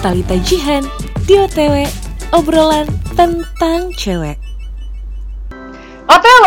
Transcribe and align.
Talita 0.00 0.32
Jihan 0.48 0.80
di 1.28 1.36
OTW 1.36 1.84
obrolan 2.32 2.88
tentang 3.12 3.92
cewek. 3.92 4.40
OTW, 6.08 6.46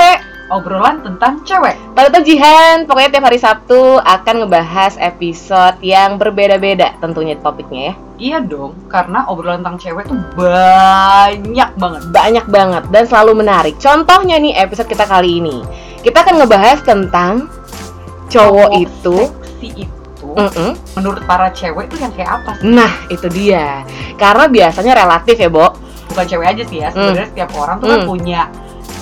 obrolan 0.50 1.06
tentang 1.06 1.46
cewek. 1.46 1.78
Talita 1.94 2.26
Jihan, 2.26 2.90
pokoknya 2.90 3.14
tiap 3.14 3.30
hari 3.30 3.38
Sabtu 3.38 4.02
akan 4.02 4.36
ngebahas 4.42 4.98
episode 4.98 5.78
yang 5.86 6.18
berbeda-beda 6.18 6.98
tentunya 6.98 7.38
topiknya 7.38 7.94
ya. 7.94 7.96
Iya 8.18 8.38
dong, 8.42 8.74
karena 8.90 9.30
obrolan 9.30 9.62
tentang 9.62 9.78
cewek 9.78 10.10
tuh 10.10 10.18
banyak 10.34 11.70
banget. 11.78 12.02
Banyak 12.10 12.46
banget 12.50 12.84
dan 12.90 13.06
selalu 13.06 13.46
menarik. 13.46 13.78
Contohnya 13.78 14.42
nih 14.42 14.58
episode 14.66 14.90
kita 14.90 15.06
kali 15.06 15.38
ini. 15.46 15.62
Kita 16.02 16.26
akan 16.26 16.42
ngebahas 16.42 16.82
tentang 16.82 17.54
cowok 18.34 18.70
itu. 18.82 19.18
seksi 19.64 19.88
itu 19.88 20.03
Mm-mm. 20.36 20.72
menurut 20.96 21.22
para 21.24 21.50
cewek 21.50 21.88
tuh 21.88 22.00
yang 22.00 22.12
kayak 22.12 22.42
apa 22.42 22.50
sih? 22.58 22.66
Nah, 22.68 22.92
itu 23.08 23.28
dia. 23.30 23.82
Karena 24.16 24.46
biasanya 24.48 24.94
relatif 24.98 25.36
ya, 25.38 25.50
Bo. 25.50 25.74
Bukan 26.10 26.26
cewek 26.26 26.48
aja 26.50 26.64
sih 26.66 26.78
ya, 26.80 26.90
sebenarnya 26.90 27.28
setiap 27.30 27.50
orang 27.56 27.76
tuh 27.78 27.88
kan 27.90 28.00
Hmm. 28.02 28.10
punya 28.10 28.42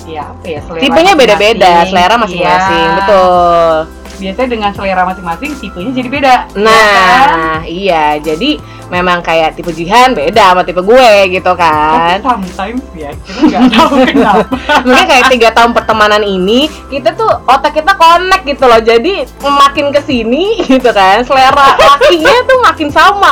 ya 0.02 0.26
apa 0.28 0.46
ya 0.48 0.60
selera 0.66 0.82
Tipenya 0.82 1.14
beda-beda, 1.14 1.72
selera 1.86 2.16
masing-masing. 2.18 2.88
Iya. 2.90 2.98
Betul. 2.98 3.74
Biasanya 4.22 4.50
dengan 4.52 4.72
selera 4.72 5.02
masing-masing 5.04 5.52
tipenya 5.58 5.92
jadi 5.92 6.08
beda. 6.08 6.30
ya 6.30 6.38
kan? 6.46 6.58
Nah, 6.62 7.58
iya. 7.66 8.06
Jadi 8.18 8.62
memang 8.88 9.20
kayak 9.20 9.56
tipe 9.56 9.72
Jihan 9.72 10.12
beda 10.12 10.52
sama 10.52 10.62
tipe 10.62 10.78
gue 10.78 11.10
gitu 11.32 11.48
Tapi 11.48 11.58
kan. 11.58 12.18
sometimes 12.22 12.84
ya 12.94 13.10
kita 13.18 13.40
nggak 13.42 13.62
tahu 13.72 13.94
kenapa. 14.12 14.46
Mungkin 14.84 15.06
kayak 15.08 15.26
tiga 15.28 15.50
tahun 15.50 15.72
pertemanan 15.72 16.22
ini 16.22 16.68
kita 16.88 17.16
tuh 17.16 17.32
otak 17.46 17.74
kita 17.74 17.96
connect 17.96 18.44
gitu 18.46 18.64
loh. 18.64 18.78
Jadi 18.78 19.26
makin 19.42 19.90
ke 19.90 20.02
sini 20.02 20.60
gitu 20.62 20.92
kan, 20.92 21.24
selera 21.24 21.74
lakinya 21.74 22.36
tuh 22.46 22.58
makin 22.62 22.88
sama. 22.88 23.32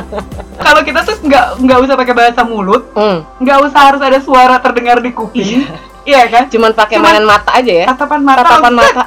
Kalau 0.64 0.80
kita 0.80 1.02
tuh 1.02 1.20
nggak 1.20 1.46
nggak 1.60 1.78
usah 1.82 1.94
pakai 1.94 2.14
bahasa 2.14 2.40
mulut, 2.42 2.88
Hmm, 2.94 3.26
nggak 3.38 3.58
usah 3.60 3.80
harus 3.84 4.00
ada 4.00 4.18
suara 4.18 4.56
terdengar 4.56 5.02
di 5.02 5.10
kuping. 5.10 5.66
Iya 6.04 6.28
kan? 6.28 6.46
cuman 6.46 6.70
pakai 6.70 6.96
mainan 6.96 7.24
mata 7.24 7.50
aja 7.50 7.72
ya. 7.74 7.86
Tatapan 7.90 8.20
mata. 8.20 8.40
Tatapan 8.44 8.72
mata. 8.72 9.04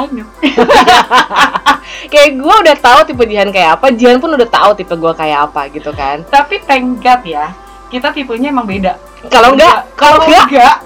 I 0.00 0.08
know. 0.08 0.28
Kayak 2.12 2.30
gue 2.40 2.54
udah 2.64 2.76
tahu 2.80 3.00
tipe 3.06 3.22
Jihan 3.28 3.50
kayak 3.50 3.76
apa, 3.78 3.86
Jihan 3.92 4.18
pun 4.18 4.32
udah 4.32 4.48
tahu 4.48 4.70
tipe 4.74 4.94
gue 4.94 5.12
kayak 5.12 5.50
apa 5.50 5.68
gitu 5.68 5.90
kan. 5.92 6.24
Tapi 6.26 6.58
thank 6.64 6.98
God 6.98 7.22
ya, 7.22 7.52
kita 7.86 8.10
tipenya 8.10 8.50
emang 8.50 8.64
beda. 8.64 8.96
Kalau 9.28 9.52
enggak, 9.52 9.84
kalau 9.94 10.24
enggak 10.24 10.48
enggak, 10.48 10.76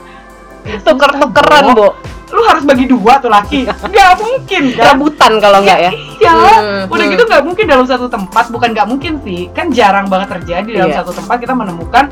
tuker-tukeran, 0.83 1.65
Bo. 1.73 1.77
Bu. 1.77 1.89
lu 2.35 2.43
harus 2.51 2.67
bagi 2.67 2.91
dua 2.91 3.23
tuh 3.23 3.31
laki. 3.31 3.63
Nggak 3.63 4.11
mungkin 4.19 4.63
kan? 4.75 4.85
Rebutan 4.99 5.33
kalau 5.39 5.63
enggak 5.63 5.79
ya. 5.87 5.91
Iya, 6.19 6.33
Hmm, 6.35 6.83
udah 6.91 7.05
hmm. 7.07 7.13
gitu 7.15 7.23
nggak 7.31 7.43
mungkin 7.47 7.65
dalam 7.71 7.87
satu 7.87 8.07
tempat, 8.11 8.51
bukan 8.51 8.75
nggak 8.75 8.89
mungkin 8.91 9.13
sih, 9.23 9.47
kan 9.55 9.71
jarang 9.71 10.11
banget 10.11 10.35
terjadi 10.41 10.83
dalam 10.83 10.91
Iya. 10.91 10.99
satu 11.05 11.15
tempat 11.15 11.37
kita 11.39 11.55
menemukan 11.55 12.11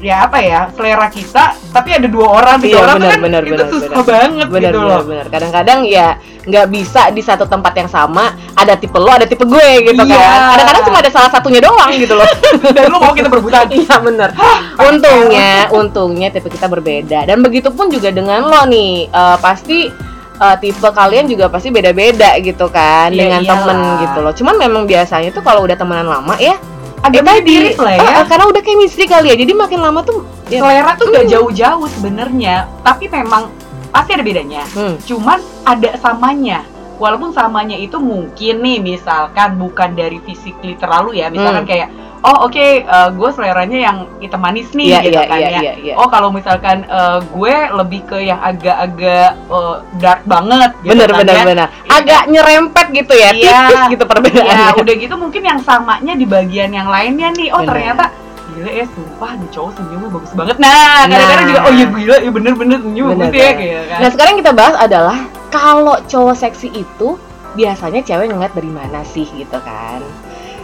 ya 0.00 0.24
apa 0.24 0.38
ya 0.40 0.60
selera 0.70 1.06
kita, 1.06 1.44
tapi 1.70 1.92
ada 1.92 2.04
dua 2.04 2.26
orang, 2.34 2.56
tiga 2.56 2.72
Iya, 2.72 2.82
orang 2.82 2.94
tuh 2.94 3.00
benar, 3.02 3.12
kan 3.12 3.20
benar, 3.22 3.42
itu 3.42 3.52
benar, 3.52 3.68
susah 3.68 3.88
benar. 3.92 4.06
banget 4.06 4.46
bener 4.48 4.60
gitu 4.66 4.78
bener 4.78 4.90
loh. 4.90 5.02
bener 5.04 5.26
kadang-kadang 5.28 5.78
ya 5.84 6.08
nggak 6.40 6.66
bisa 6.68 7.02
di 7.08 7.20
satu 7.20 7.44
tempat 7.44 7.72
yang 7.74 7.84
sama 7.86 8.24
ada 8.54 8.72
tipe 8.74 8.96
lo 8.96 9.08
ada 9.08 9.24
tipe 9.24 9.44
gue 9.44 9.68
gitu 9.84 10.02
Iya. 10.02 10.16
kan 10.16 10.40
kadang-kadang 10.50 10.82
cuma 10.82 10.98
ada 10.98 11.10
salah 11.10 11.28
satunya 11.28 11.60
doang 11.60 11.92
gitu 11.92 12.14
loh 12.14 12.24
Dan 12.74 12.88
lu 12.88 12.96
mau 12.98 13.12
kita 13.12 13.28
berebutan. 13.28 13.68
iya 13.76 13.96
bener 13.98 14.32
untungnya 14.80 15.68
untungnya 15.70 16.28
tipe 16.28 16.48
kita 16.48 16.66
berbeda 16.66 17.24
dan 17.24 17.38
begitu 17.40 17.68
pun 17.68 17.88
juga 17.88 18.08
dengan 18.10 18.40
lo 18.42 18.64
nih 18.64 18.88
Eh, 19.06 19.36
pasti 19.38 19.92
eh, 20.36 20.56
tipe 20.58 20.88
kalian 20.88 21.26
juga 21.26 21.46
pasti 21.46 21.68
beda-beda 21.68 22.32
gitu 22.38 22.66
kan 22.68 23.10
Iya, 23.10 23.20
dengan 23.20 23.40
iyalah. 23.42 23.52
temen 23.60 23.78
gitu 24.00 24.18
loh 24.20 24.32
cuman 24.32 24.54
memang 24.56 24.82
biasanya 24.84 25.30
tuh 25.30 25.42
kalau 25.42 25.60
udah 25.60 25.76
temenan 25.76 26.08
lama 26.08 26.34
ya 26.36 26.56
Agak 27.00 27.24
itu 27.24 27.32
mirip 27.42 27.76
lah 27.76 27.92
ya. 27.92 28.02
eh, 28.02 28.12
eh, 28.14 28.26
karena 28.26 28.44
udah 28.46 28.60
chemistry 28.60 29.04
kali 29.04 29.32
ya 29.32 29.36
jadi 29.36 29.52
makin 29.52 29.80
lama 29.80 30.00
tuh 30.00 30.20
ya, 30.46 30.60
selera 30.60 30.92
tuh 30.94 31.08
gak 31.08 31.24
Hmm. 31.24 31.32
jauh-jauh 31.32 31.86
sebenarnya, 31.90 32.54
tapi 32.80 33.08
memang 33.08 33.48
pasti 33.88 34.10
ada 34.12 34.22
bedanya. 34.22 34.62
hmm, 34.68 35.00
Cuman 35.02 35.38
ada 35.64 35.90
samanya. 35.96 36.60
Walaupun 36.96 37.32
samanya 37.32 37.74
itu 37.74 37.96
mungkin 37.96 38.60
nih 38.60 38.76
misalkan 38.78 39.56
bukan 39.56 39.96
dari 39.96 40.20
physically 40.20 40.76
terlalu 40.76 41.16
ya, 41.16 41.26
misalkan 41.26 41.64
Hmm. 41.64 41.70
kayak 41.70 41.88
oh 42.20 42.44
oke 42.44 42.66
gue 43.10 43.30
seleranya 43.32 43.78
yang 43.80 43.96
hitam 44.16 44.38
manis 44.38 44.68
nih 44.70 44.86
iya 44.90 44.98
gitu 45.00 45.16
iya 45.16 45.24
kan 45.24 45.38
iya 45.38 45.48
ya. 45.48 45.60
iya 45.60 45.72
iya 45.78 45.94
Oh 45.94 46.04
kalau 46.06 46.28
misalkan 46.28 46.84
eh, 46.84 47.18
gue 47.24 47.54
lebih 47.72 48.00
ke 48.04 48.18
yang 48.20 48.36
agak-agak 48.38 49.36
eh, 49.36 49.76
dark 49.96 50.20
banget 50.24 50.70
gitu 50.80 50.92
bener 50.92 51.08
kan 51.08 51.18
bener 51.18 51.34
ya. 51.34 51.44
bener 51.44 51.68
Iya 51.70 51.90
agak 51.90 52.22
nyerempet 52.28 52.86
gitu 52.92 53.12
ya 53.12 53.30
Iya. 53.30 53.56
tipis 53.56 53.80
gitu 53.90 54.04
Ya 54.04 54.10
perbedaannya 54.10 54.72
udah 54.76 54.94
gitu 54.96 55.14
mungkin 55.16 55.42
yang 55.42 55.60
samanya 55.60 56.12
di 56.12 56.24
bagian 56.24 56.70
yang 56.70 56.86
lainnya 56.86 57.32
nih. 57.32 57.48
Oh 57.50 57.60
Bener. 57.60 57.72
ternyata 57.72 58.04
gila 58.50 58.68
ya 58.68 58.84
sumpah 58.84 59.30
nih 59.36 59.48
cowok 59.48 59.70
senyumnya 59.72 60.08
bagus 60.10 60.32
banget. 60.34 60.56
Nah 60.58 61.06
kadang-kadang 61.06 61.38
Nah. 61.40 61.48
juga 61.48 61.60
oh 61.62 61.72
iya 61.72 61.86
gila 61.88 62.16
ya 62.18 62.30
bener-bener 62.30 62.78
senyum 62.80 63.06
Bener, 63.10 63.20
bagus 63.26 63.38
ya 63.38 63.52
kayak 63.54 63.82
kan. 63.86 63.98
nah 64.02 64.08
sekarang 64.10 64.34
kita 64.36 64.50
bahas 64.50 64.76
adalah 64.76 65.18
kalau 65.48 65.96
cowok 66.04 66.36
seksi 66.36 66.68
itu 66.74 67.08
biasanya 67.50 68.00
cewek 68.00 68.28
ngeliat 68.28 68.52
dari 68.52 68.68
mana 68.68 69.00
sih 69.04 69.26
gitu 69.28 69.58
kan 69.60 70.02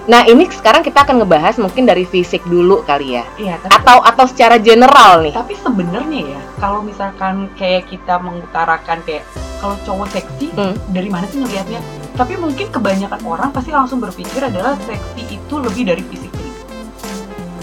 nah 0.06 0.22
ini 0.22 0.46
sekarang 0.46 0.86
kita 0.86 1.02
akan 1.02 1.22
ngebahas 1.22 1.58
mungkin 1.58 1.82
dari 1.82 2.06
fisik 2.06 2.46
dulu 2.46 2.86
kali 2.86 3.18
ya 3.18 3.24
Iya 3.38 3.58
tapi 3.58 3.74
atau 3.74 3.98
atau 4.06 4.24
secara 4.30 4.56
general 4.56 5.26
nih 5.26 5.34
Tapi 5.34 5.54
sebenarnya 5.58 6.20
ya, 6.30 6.40
kalau 6.62 6.80
misalkan 6.80 7.50
kayak 7.58 7.90
kita 7.90 8.22
mengutarakan 8.22 9.02
kayak 9.02 9.26
kalau 9.58 9.74
cowok 9.82 10.08
seksi 10.14 10.46
Hmm. 10.56 10.72
dari 10.88 11.08
mana 11.12 11.28
sih 11.28 11.36
ngelihatnya? 11.42 11.80
Tapi 12.16 12.32
mungkin 12.40 12.72
kebanyakan 12.72 13.20
orang 13.28 13.52
pasti 13.52 13.68
langsung 13.76 14.00
berpikir 14.00 14.40
adalah 14.40 14.72
seksi 14.88 15.36
itu 15.36 15.54
lebih 15.60 15.84
dari 15.84 16.00
fisik. 16.00 16.25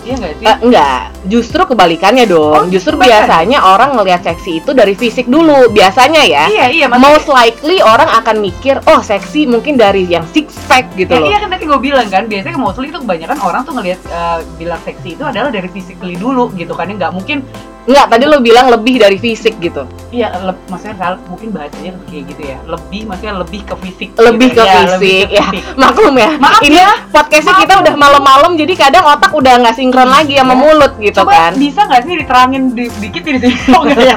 Iya 0.04 0.16
nggak 0.20 0.34
sih? 0.36 0.46
Eh, 0.46 0.58
enggak, 0.62 1.02
justru 1.26 1.62
kebalikannya 1.64 2.26
dong. 2.28 2.60
Oh, 2.60 2.68
justru 2.68 2.94
kebalikan. 2.94 3.24
biasanya 3.24 3.60
orang 3.64 3.96
ngelihat 3.96 4.22
seksi 4.22 4.60
itu 4.60 4.72
dari 4.72 4.94
fisik 4.94 5.26
dulu. 5.26 5.72
Biasanya 5.72 6.22
ya. 6.24 6.44
iya 6.48 6.66
iya 6.68 6.86
maksudnya. 6.92 7.08
Most 7.08 7.28
likely 7.28 7.80
orang 7.80 8.12
akan 8.12 8.36
mikir, 8.38 8.84
oh 8.86 9.00
seksi 9.00 9.48
mungkin 9.48 9.80
dari 9.80 10.04
yang 10.04 10.28
six 10.30 10.60
pack 10.68 10.92
gitu 10.94 11.08
Ya, 11.10 11.20
loh. 11.24 11.28
iya 11.32 11.38
kan 11.40 11.50
tadi 11.50 11.64
gue 11.64 11.80
bilang 11.80 12.08
kan 12.08 12.28
biasanya 12.28 12.60
mostly 12.60 12.92
itu 12.92 13.00
kebanyakan 13.00 13.38
orang 13.40 13.62
tuh 13.64 13.74
ngelihat 13.74 14.00
eh, 14.06 14.40
bilang 14.56 14.82
seksi 14.84 15.16
itu 15.16 15.24
adalah 15.24 15.48
dari 15.48 15.72
physically 15.72 16.16
dulu 16.16 16.52
gitu 16.54 16.76
kan 16.76 16.92
nggak 16.92 17.16
mungkin 17.16 17.42
Enggak, 17.84 18.06
tadi 18.10 18.24
lo 18.24 18.40
bilang 18.40 18.68
lebih 18.68 18.96
dari 18.96 19.18
fisik 19.18 19.60
gitu. 19.60 19.84
iya 20.08 20.32
le- 20.38 20.56
maksudnya 20.66 20.96
salah 20.96 21.20
mungkin 21.26 21.50
bahasanya 21.50 21.92
kayak 22.06 22.24
gitu 22.30 22.42
ya 22.46 22.58
lebih 22.64 23.02
maksudnya 23.04 23.34
lebih 23.36 23.60
ke 23.62 23.76
fisik 23.82 24.10
Lebih 24.16 24.50
ke 24.50 24.56
gitu. 24.56 24.62
Ya, 24.62 24.74
fisik, 24.78 24.94
lebih 24.94 25.18
ke 25.20 25.34
ya. 25.34 25.46
fisik. 25.50 25.64
Maklum 25.84 26.14
ya. 26.16 26.30
Maaf 26.38 26.62
ini 26.62 26.78
ya. 26.78 26.92
podcastnya 27.10 27.50
Maaf 27.50 27.62
kita 27.62 27.74
ya. 27.74 27.80
udah 27.82 27.94
malam-malam 27.98 28.52
jadi 28.56 28.74
kadang 28.78 29.04
otak 29.06 29.32
udah 29.32 29.54
nggak 29.60 29.76
sinkron 29.76 30.08
lagi 30.08 30.34
sama 30.34 30.48
Iya. 30.50 30.62
mulut 30.62 30.94
gitu 30.98 31.18
Coba 31.20 31.32
kan. 31.34 31.52
bisa 31.56 31.82
nggak 31.84 32.02
sih 32.02 32.14
diterangin 32.16 32.64
di- 32.72 32.94
dikit 33.00 33.22
di 33.22 33.40
sini? 33.42 33.56
Oh, 33.70 33.84
ya? 33.84 34.16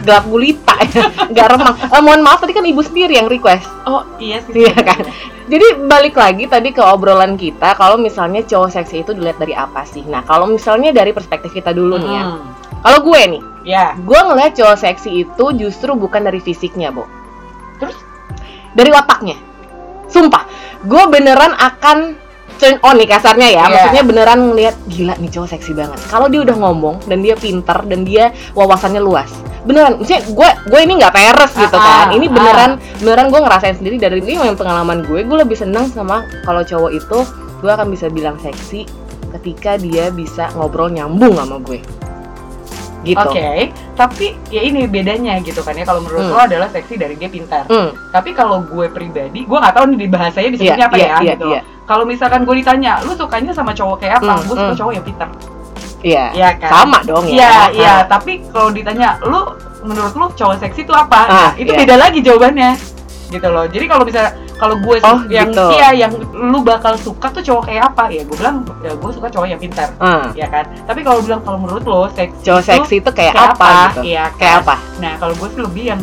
Gelap 0.00 0.24
gulita 0.26 0.74
ya. 0.86 1.02
Nggak 1.32 1.46
remang. 1.48 1.74
Eh, 1.78 2.00
mohon 2.00 2.20
maaf 2.20 2.38
tadi 2.38 2.50
kan 2.50 2.64
ibu 2.64 2.80
sendiri 2.80 3.14
yang 3.14 3.26
request. 3.26 3.64
Oh 3.82 4.04
iya 4.18 4.42
sih. 4.42 4.60
Iya 4.60 4.74
kan. 4.76 5.06
Jadi 5.46 5.66
balik 5.84 6.14
lagi 6.14 6.44
tadi 6.46 6.70
ke 6.70 6.78
obrolan 6.78 7.34
kita 7.34 7.74
kalau 7.74 7.96
misalnya 7.96 8.42
cowok 8.42 8.70
seksi 8.72 9.02
itu 9.02 9.10
dilihat 9.10 9.36
dari 9.36 9.50
apa 9.52 9.82
sih? 9.82 10.02
Nah, 10.02 10.22
kalau 10.22 10.46
misalnya 10.46 10.90
dari 10.90 11.10
perspektif 11.10 11.50
kita 11.50 11.70
dulu 11.70 11.96
nih 11.96 12.12
ya. 12.12 12.24
Kalau 12.90 13.06
gue 13.06 13.22
nih, 13.38 13.42
Ya. 13.62 13.94
gue 13.94 14.18
ngeliat 14.18 14.58
cowok 14.58 14.82
seksi 14.82 15.22
itu 15.22 15.44
justru 15.54 15.94
bukan 15.94 16.26
dari 16.26 16.42
fisiknya, 16.42 16.90
Bo. 16.90 17.06
Terus? 17.78 17.94
Dari 18.74 18.90
otaknya. 18.90 19.38
Sumpah, 20.10 20.42
gue 20.82 21.04
beneran 21.06 21.54
akan 21.54 22.18
turn 22.58 22.82
on 22.82 22.98
nih 22.98 23.06
kasarnya 23.06 23.46
ya. 23.46 23.62
Iya. 23.62 23.64
Maksudnya 23.70 24.02
beneran 24.02 24.38
ngeliat 24.50 24.74
gila 24.90 25.14
nih 25.16 25.30
cowok 25.30 25.48
seksi 25.54 25.70
banget. 25.70 26.02
Kalau 26.10 26.26
dia 26.26 26.42
udah 26.42 26.56
ngomong 26.58 27.06
dan 27.06 27.22
dia 27.22 27.38
pinter 27.38 27.78
dan 27.86 28.02
dia 28.02 28.34
wawasannya 28.52 28.98
luas. 28.98 29.30
Beneran, 29.62 30.02
maksudnya 30.02 30.26
gue 30.26 30.48
gue 30.66 30.80
ini 30.82 30.92
nggak 30.98 31.14
peres 31.14 31.52
gitu 31.54 31.76
Ah, 31.76 31.84
kan. 31.84 32.06
ah, 32.10 32.16
Ini 32.16 32.26
beneran 32.26 32.70
beneran 32.98 33.30
gue 33.30 33.38
ngerasain 33.38 33.76
sendiri 33.78 34.02
dari 34.02 34.18
ini 34.18 34.34
yang 34.34 34.58
pengalaman 34.58 35.06
gue. 35.06 35.22
Gue 35.22 35.38
lebih 35.38 35.54
seneng 35.54 35.86
sama 35.88 36.26
kalau 36.42 36.66
cowok 36.66 36.90
itu 36.90 37.18
gue 37.62 37.70
akan 37.70 37.86
bisa 37.86 38.10
bilang 38.10 38.34
seksi 38.40 38.82
ketika 39.38 39.78
dia 39.78 40.10
bisa 40.10 40.50
ngobrol 40.58 40.90
nyambung 40.90 41.38
sama 41.38 41.62
gue. 41.62 41.78
Gitu. 43.00 43.16
Oke, 43.16 43.72
tapi 43.96 44.36
ya 44.52 44.60
ini 44.60 44.84
bedanya 44.84 45.40
gitu 45.40 45.64
kan 45.64 45.72
ya. 45.72 45.88
Kalau 45.88 46.04
menurut 46.04 46.20
Hmm. 46.20 46.36
lo 46.36 46.40
adalah 46.44 46.68
seksi 46.68 47.00
dari 47.00 47.16
dia 47.16 47.32
pintar. 47.32 47.64
Hmm, 47.64 47.96
Tapi 48.12 48.36
kalau 48.36 48.60
gue 48.60 48.92
pribadi, 48.92 49.48
gue 49.48 49.58
nggak 49.58 49.72
tahu 49.72 49.84
nih 49.94 49.98
di 50.04 50.08
bahasanya 50.12 50.50
disebutnya 50.52 50.86
apa 50.92 50.96
iya, 51.00 51.08
ya 51.08 51.16
iya, 51.24 51.32
gitu. 51.32 51.48
iya. 51.48 51.60
Kalau 51.88 52.04
misalkan 52.04 52.44
gue 52.44 52.54
ditanya, 52.60 53.00
lu 53.02 53.16
sukanya 53.16 53.56
sama 53.56 53.72
cowok 53.72 54.04
kayak 54.04 54.20
apa? 54.20 54.32
Hmm, 54.36 54.44
gue 54.44 54.56
suka 54.60 54.72
hmm. 54.76 54.80
cowok 54.84 54.92
yang 54.92 55.06
pintar. 55.08 55.28
Iya. 56.00 56.24
Iya 56.36 56.48
kan? 56.60 56.70
Sama 56.72 56.98
dong 57.08 57.24
ya. 57.28 57.32
Iya, 57.32 57.52
iya. 57.72 57.92
Ah. 57.92 58.00
Tapi 58.04 58.32
kalau 58.52 58.70
ditanya, 58.72 59.16
lu 59.24 59.40
menurut 59.84 60.12
lu 60.12 60.26
cowok 60.36 60.56
seksi 60.60 60.84
itu 60.84 60.92
apa? 60.92 61.20
Ah, 61.24 61.28
Nah, 61.28 61.50
itu 61.56 61.72
iya. 61.72 61.80
beda 61.80 61.94
lagi 61.96 62.18
jawabannya. 62.20 62.70
Gitu 63.32 63.48
loh. 63.48 63.64
Jadi 63.64 63.84
kalau 63.88 64.04
misalnya 64.04 64.32
kalau 64.60 64.76
gue 64.76 64.96
Oh, 65.00 65.24
yang 65.26 65.48
gitu. 65.48 65.66
iya 65.72 65.88
yang 65.96 66.12
lu 66.30 66.60
bakal 66.60 66.92
suka 66.94 67.32
tuh 67.32 67.40
cowok 67.40 67.64
kayak 67.66 67.82
apa? 67.88 68.12
Ya 68.12 68.20
gue 68.22 68.36
bilang 68.36 68.60
ya 68.84 68.92
gue 68.92 69.10
suka 69.10 69.26
cowok 69.26 69.46
yang 69.48 69.56
pintar. 69.56 69.88
Ah, 69.96 70.28
Ya 70.36 70.46
kan? 70.46 70.68
Tapi 70.84 71.00
kalau 71.00 71.24
bilang 71.24 71.40
kalau 71.40 71.56
menurut 71.56 71.82
lo 71.82 72.04
seksi 72.12 72.44
cowok 72.44 72.60
itu 72.60 72.68
seksi 72.70 72.94
itu 73.00 73.10
kayak, 73.10 73.32
kayak 73.32 73.50
apa, 73.56 73.64
apa? 73.64 73.88
gitu? 73.96 74.00
Kayak 74.36 74.36
kan? 74.36 74.60
apa? 74.60 74.74
Nah, 75.00 75.12
kalau 75.16 75.34
gue 75.34 75.48
sih 75.48 75.60
lebih 75.60 75.84
yang 75.88 76.00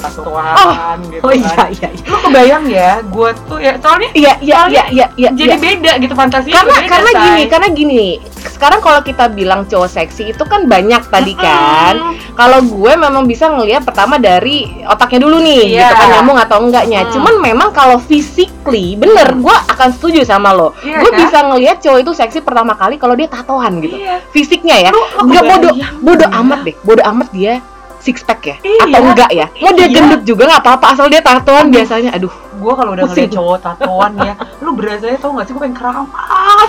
tatoan 0.00 0.98
gitu 1.06 1.22
oh 1.22 1.32
iya 1.32 1.50
kan 1.50 1.68
iya 1.70 1.88
iya 1.90 2.06
lu 2.06 2.16
kebayang 2.20 2.64
ya 2.66 2.90
gue 3.02 3.30
tuh 3.44 3.58
ya 3.58 3.72
soalnya 3.76 4.10
iya 4.12 4.32
iya 4.40 4.56
iya 4.66 4.84
iya 4.90 5.06
iya 5.14 5.28
jadi 5.30 5.54
iya. 5.54 5.58
beda 5.58 5.92
gitu 5.98 6.14
fantasinya 6.14 6.54
karena 6.56 6.74
beda, 6.74 6.88
karena 6.88 7.10
Say. 7.10 7.20
gini 7.22 7.42
karena 7.46 7.68
gini 7.70 8.06
sekarang 8.40 8.80
kalau 8.80 9.00
kita 9.00 9.24
bilang 9.28 9.60
cowok 9.64 9.88
seksi 9.90 10.22
itu 10.30 10.42
kan 10.42 10.64
banyak 10.64 11.02
tadi 11.06 11.32
kan 11.34 11.94
kalau 12.32 12.60
gue 12.60 12.92
memang 12.94 13.24
bisa 13.24 13.48
ngelihat 13.48 13.82
pertama 13.82 14.16
dari 14.16 14.64
otaknya 14.84 15.20
dulu 15.22 15.38
nih 15.38 15.62
Iya. 15.70 15.80
gitu 15.82 15.94
kan 15.94 16.08
nyambung 16.10 16.38
atau 16.38 16.56
enggaknya 16.58 17.00
Hmm. 17.00 17.12
cuman 17.12 17.34
memang 17.38 17.68
kalau 17.70 17.96
physically 17.98 18.94
bener 18.94 19.32
gue 19.34 19.56
akan 19.68 19.88
setuju 19.90 20.22
sama 20.22 20.50
lo 20.50 20.72
Iya 20.80 21.00
gue 21.00 21.10
kan? 21.10 21.18
bisa 21.20 21.38
ngelihat 21.42 21.76
cowok 21.78 21.98
itu 22.00 22.12
seksi 22.14 22.38
pertama 22.40 22.72
kali 22.72 22.96
kalau 22.96 23.12
dia 23.12 23.28
tatoan 23.28 23.80
gitu 23.80 23.96
Iya. 23.96 24.20
fisiknya 24.30 24.76
ya 24.78 24.90
nggak 25.18 25.42
bodoh 25.46 25.74
bodoh 26.00 26.28
amat 26.40 26.58
deh 26.62 26.74
bodoh 26.80 27.04
amat 27.06 27.28
dia 27.30 27.54
six 28.00 28.20
pack 28.20 28.40
ya 28.42 28.56
Iya. 28.60 28.82
atau 28.88 29.00
enggak 29.06 29.30
ya 29.30 29.46
mau 29.56 29.70
dia 29.70 29.84
Iya. 29.84 29.94
gendut 29.94 30.22
juga 30.24 30.42
nggak 30.46 30.62
apa-apa 30.62 30.86
asal 30.90 31.06
dia 31.06 31.20
tatoan 31.20 31.68
Aduh. 31.68 31.74
biasanya 31.76 32.10
aduh 32.12 32.32
gue 32.52 32.72
kalau 32.74 32.90
udah 32.92 33.04
ngeliat 33.06 33.30
cowok 33.30 33.58
tatoan 33.60 34.12
ya 34.18 34.34
lu 34.64 34.70
berasanya 34.72 35.16
tau 35.16 35.32
gak 35.32 35.44
sih 35.44 35.52
gue 35.52 35.62
pengen 35.62 35.76
keramas 35.76 36.10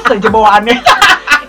aja 0.06 0.30
bawaannya 0.30 0.78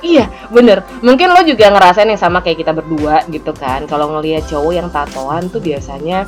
Iya, 0.02 0.26
bener. 0.50 0.82
Mungkin 0.98 1.30
lo 1.30 1.46
juga 1.46 1.70
ngerasain 1.70 2.10
yang 2.10 2.18
sama 2.18 2.42
kayak 2.42 2.58
kita 2.58 2.74
berdua 2.74 3.22
gitu 3.30 3.54
kan. 3.54 3.86
Kalau 3.86 4.10
ngelihat 4.10 4.50
cowok 4.50 4.74
yang 4.74 4.90
tatoan 4.90 5.46
tuh 5.46 5.62
biasanya 5.62 6.26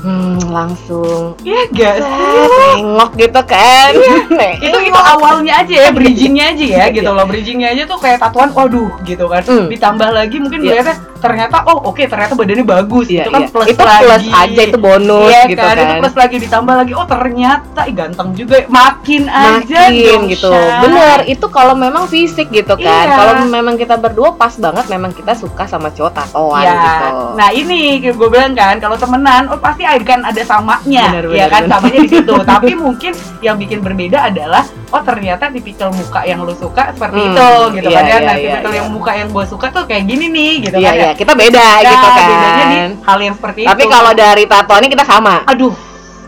hmm, 0.00 0.48
langsung 0.48 1.36
iya 1.44 1.68
gak 1.68 2.00
sih 2.00 2.16
set, 2.48 2.80
nengok 2.80 3.12
gitu 3.20 3.40
kan. 3.44 3.92
Nengok. 4.32 4.64
itu 4.64 4.78
itu 4.88 4.96
awalnya 4.96 5.52
aja 5.60 5.74
ya 5.84 5.90
bridgingnya 5.92 6.56
aja 6.56 6.64
ya 6.64 6.76
Iya. 6.80 6.96
gitu 6.96 7.10
loh 7.12 7.28
bridgingnya 7.28 7.68
aja 7.68 7.82
tuh 7.84 8.00
kayak 8.00 8.24
tatuan 8.24 8.48
waduh 8.56 8.88
gitu 9.04 9.28
kan 9.28 9.44
Hmm. 9.44 9.68
ditambah 9.68 10.08
lagi 10.10 10.36
mungkin 10.40 10.60
Iya. 10.64 10.80
Ternyata 11.20 11.56
oh 11.68 11.92
oke 11.92 12.02
ternyata 12.08 12.32
badannya 12.34 12.66
bagus 12.66 13.06
Iya, 13.06 13.28
itu 13.28 13.30
kan 13.30 13.42
iya. 13.44 13.50
plus 13.52 13.66
itu 13.68 13.82
lagi 13.84 14.04
plus 14.04 14.24
aja 14.32 14.62
itu 14.64 14.78
bonus 14.80 15.30
iya 15.30 15.42
gitu 15.46 15.60
kan, 15.60 15.76
kan. 15.76 15.84
itu 15.84 15.94
plus 16.00 16.16
lagi 16.16 16.36
ditambah 16.40 16.74
lagi 16.74 16.92
oh 16.96 17.06
ternyata 17.06 17.80
ih, 17.86 17.94
ganteng 17.94 18.28
juga 18.32 18.56
makin 18.66 19.22
aja 19.28 19.80
Makin 19.90 20.02
dong, 20.06 20.24
gitu. 20.32 20.50
Bener, 20.52 21.18
itu 21.28 21.46
kalau 21.52 21.74
memang 21.76 22.04
fisik 22.08 22.48
gitu 22.50 22.74
kan. 22.80 23.06
Iya. 23.06 23.16
Kalau 23.16 23.32
memang 23.46 23.74
kita 23.76 23.94
berdua 24.00 24.34
pas 24.34 24.54
banget 24.56 24.86
memang 24.88 25.12
kita 25.12 25.36
suka 25.36 25.68
sama 25.68 25.92
cowok 25.92 26.12
tatoan 26.16 26.62
Ya, 26.64 26.74
gitu. 26.76 27.08
nah 27.36 27.48
ini 27.52 28.00
gue 28.00 28.28
bilang 28.30 28.56
kan 28.56 28.78
kalau 28.80 28.96
temenan, 28.96 29.48
oh 29.52 29.58
pasti 29.60 29.84
kan 30.04 30.24
ada 30.24 30.42
samanya, 30.42 31.12
Benar, 31.12 31.24
ya 31.34 31.46
kan 31.46 31.68
benar. 31.68 31.72
samanya 31.78 31.98
di 32.00 32.10
situ. 32.10 32.34
Tapi 32.56 32.72
mungkin 32.74 33.12
yang 33.44 33.56
bikin 33.60 33.80
berbeda 33.84 34.32
adalah, 34.32 34.64
oh 34.90 35.02
ternyata 35.02 35.44
tipikal 35.48 35.88
muka 35.90 36.20
yang 36.22 36.42
lu 36.42 36.50
suka 36.52 36.90
seperti 36.90 37.14
Hmm, 37.16 37.30
itu, 37.30 37.50
gitu 37.78 37.88
iya, 37.88 37.96
kan 37.96 38.04
ya. 38.04 38.10
iya, 38.10 38.18
Nah, 38.20 38.34
iya, 38.34 38.42
tipikal 38.44 38.70
iya. 38.70 38.78
yang 38.78 38.88
muka 38.90 39.12
yang 39.14 39.28
gue 39.30 39.44
suka 39.46 39.66
tuh 39.70 39.82
kayak 39.86 40.04
gini 40.04 40.26
nih, 40.28 40.52
gitu 40.60 40.76
Iya, 40.76 40.84
kan 40.84 40.94
iya, 40.94 41.06
ya. 41.06 41.10
kita 41.14 41.32
beda 41.32 41.62
Nah, 41.62 41.78
gitu 41.86 42.06
kan. 42.08 42.26
bedanya 42.26 42.64
di 42.64 42.78
hal 43.00 43.18
yang 43.20 43.34
seperti 43.34 43.60
Tapi 43.64 43.82
itu. 43.82 43.90
kalau 43.90 44.12
dari 44.12 44.44
tatoannya 44.44 44.88
kita 44.88 45.04
sama. 45.04 45.34
aduh, 45.44 45.74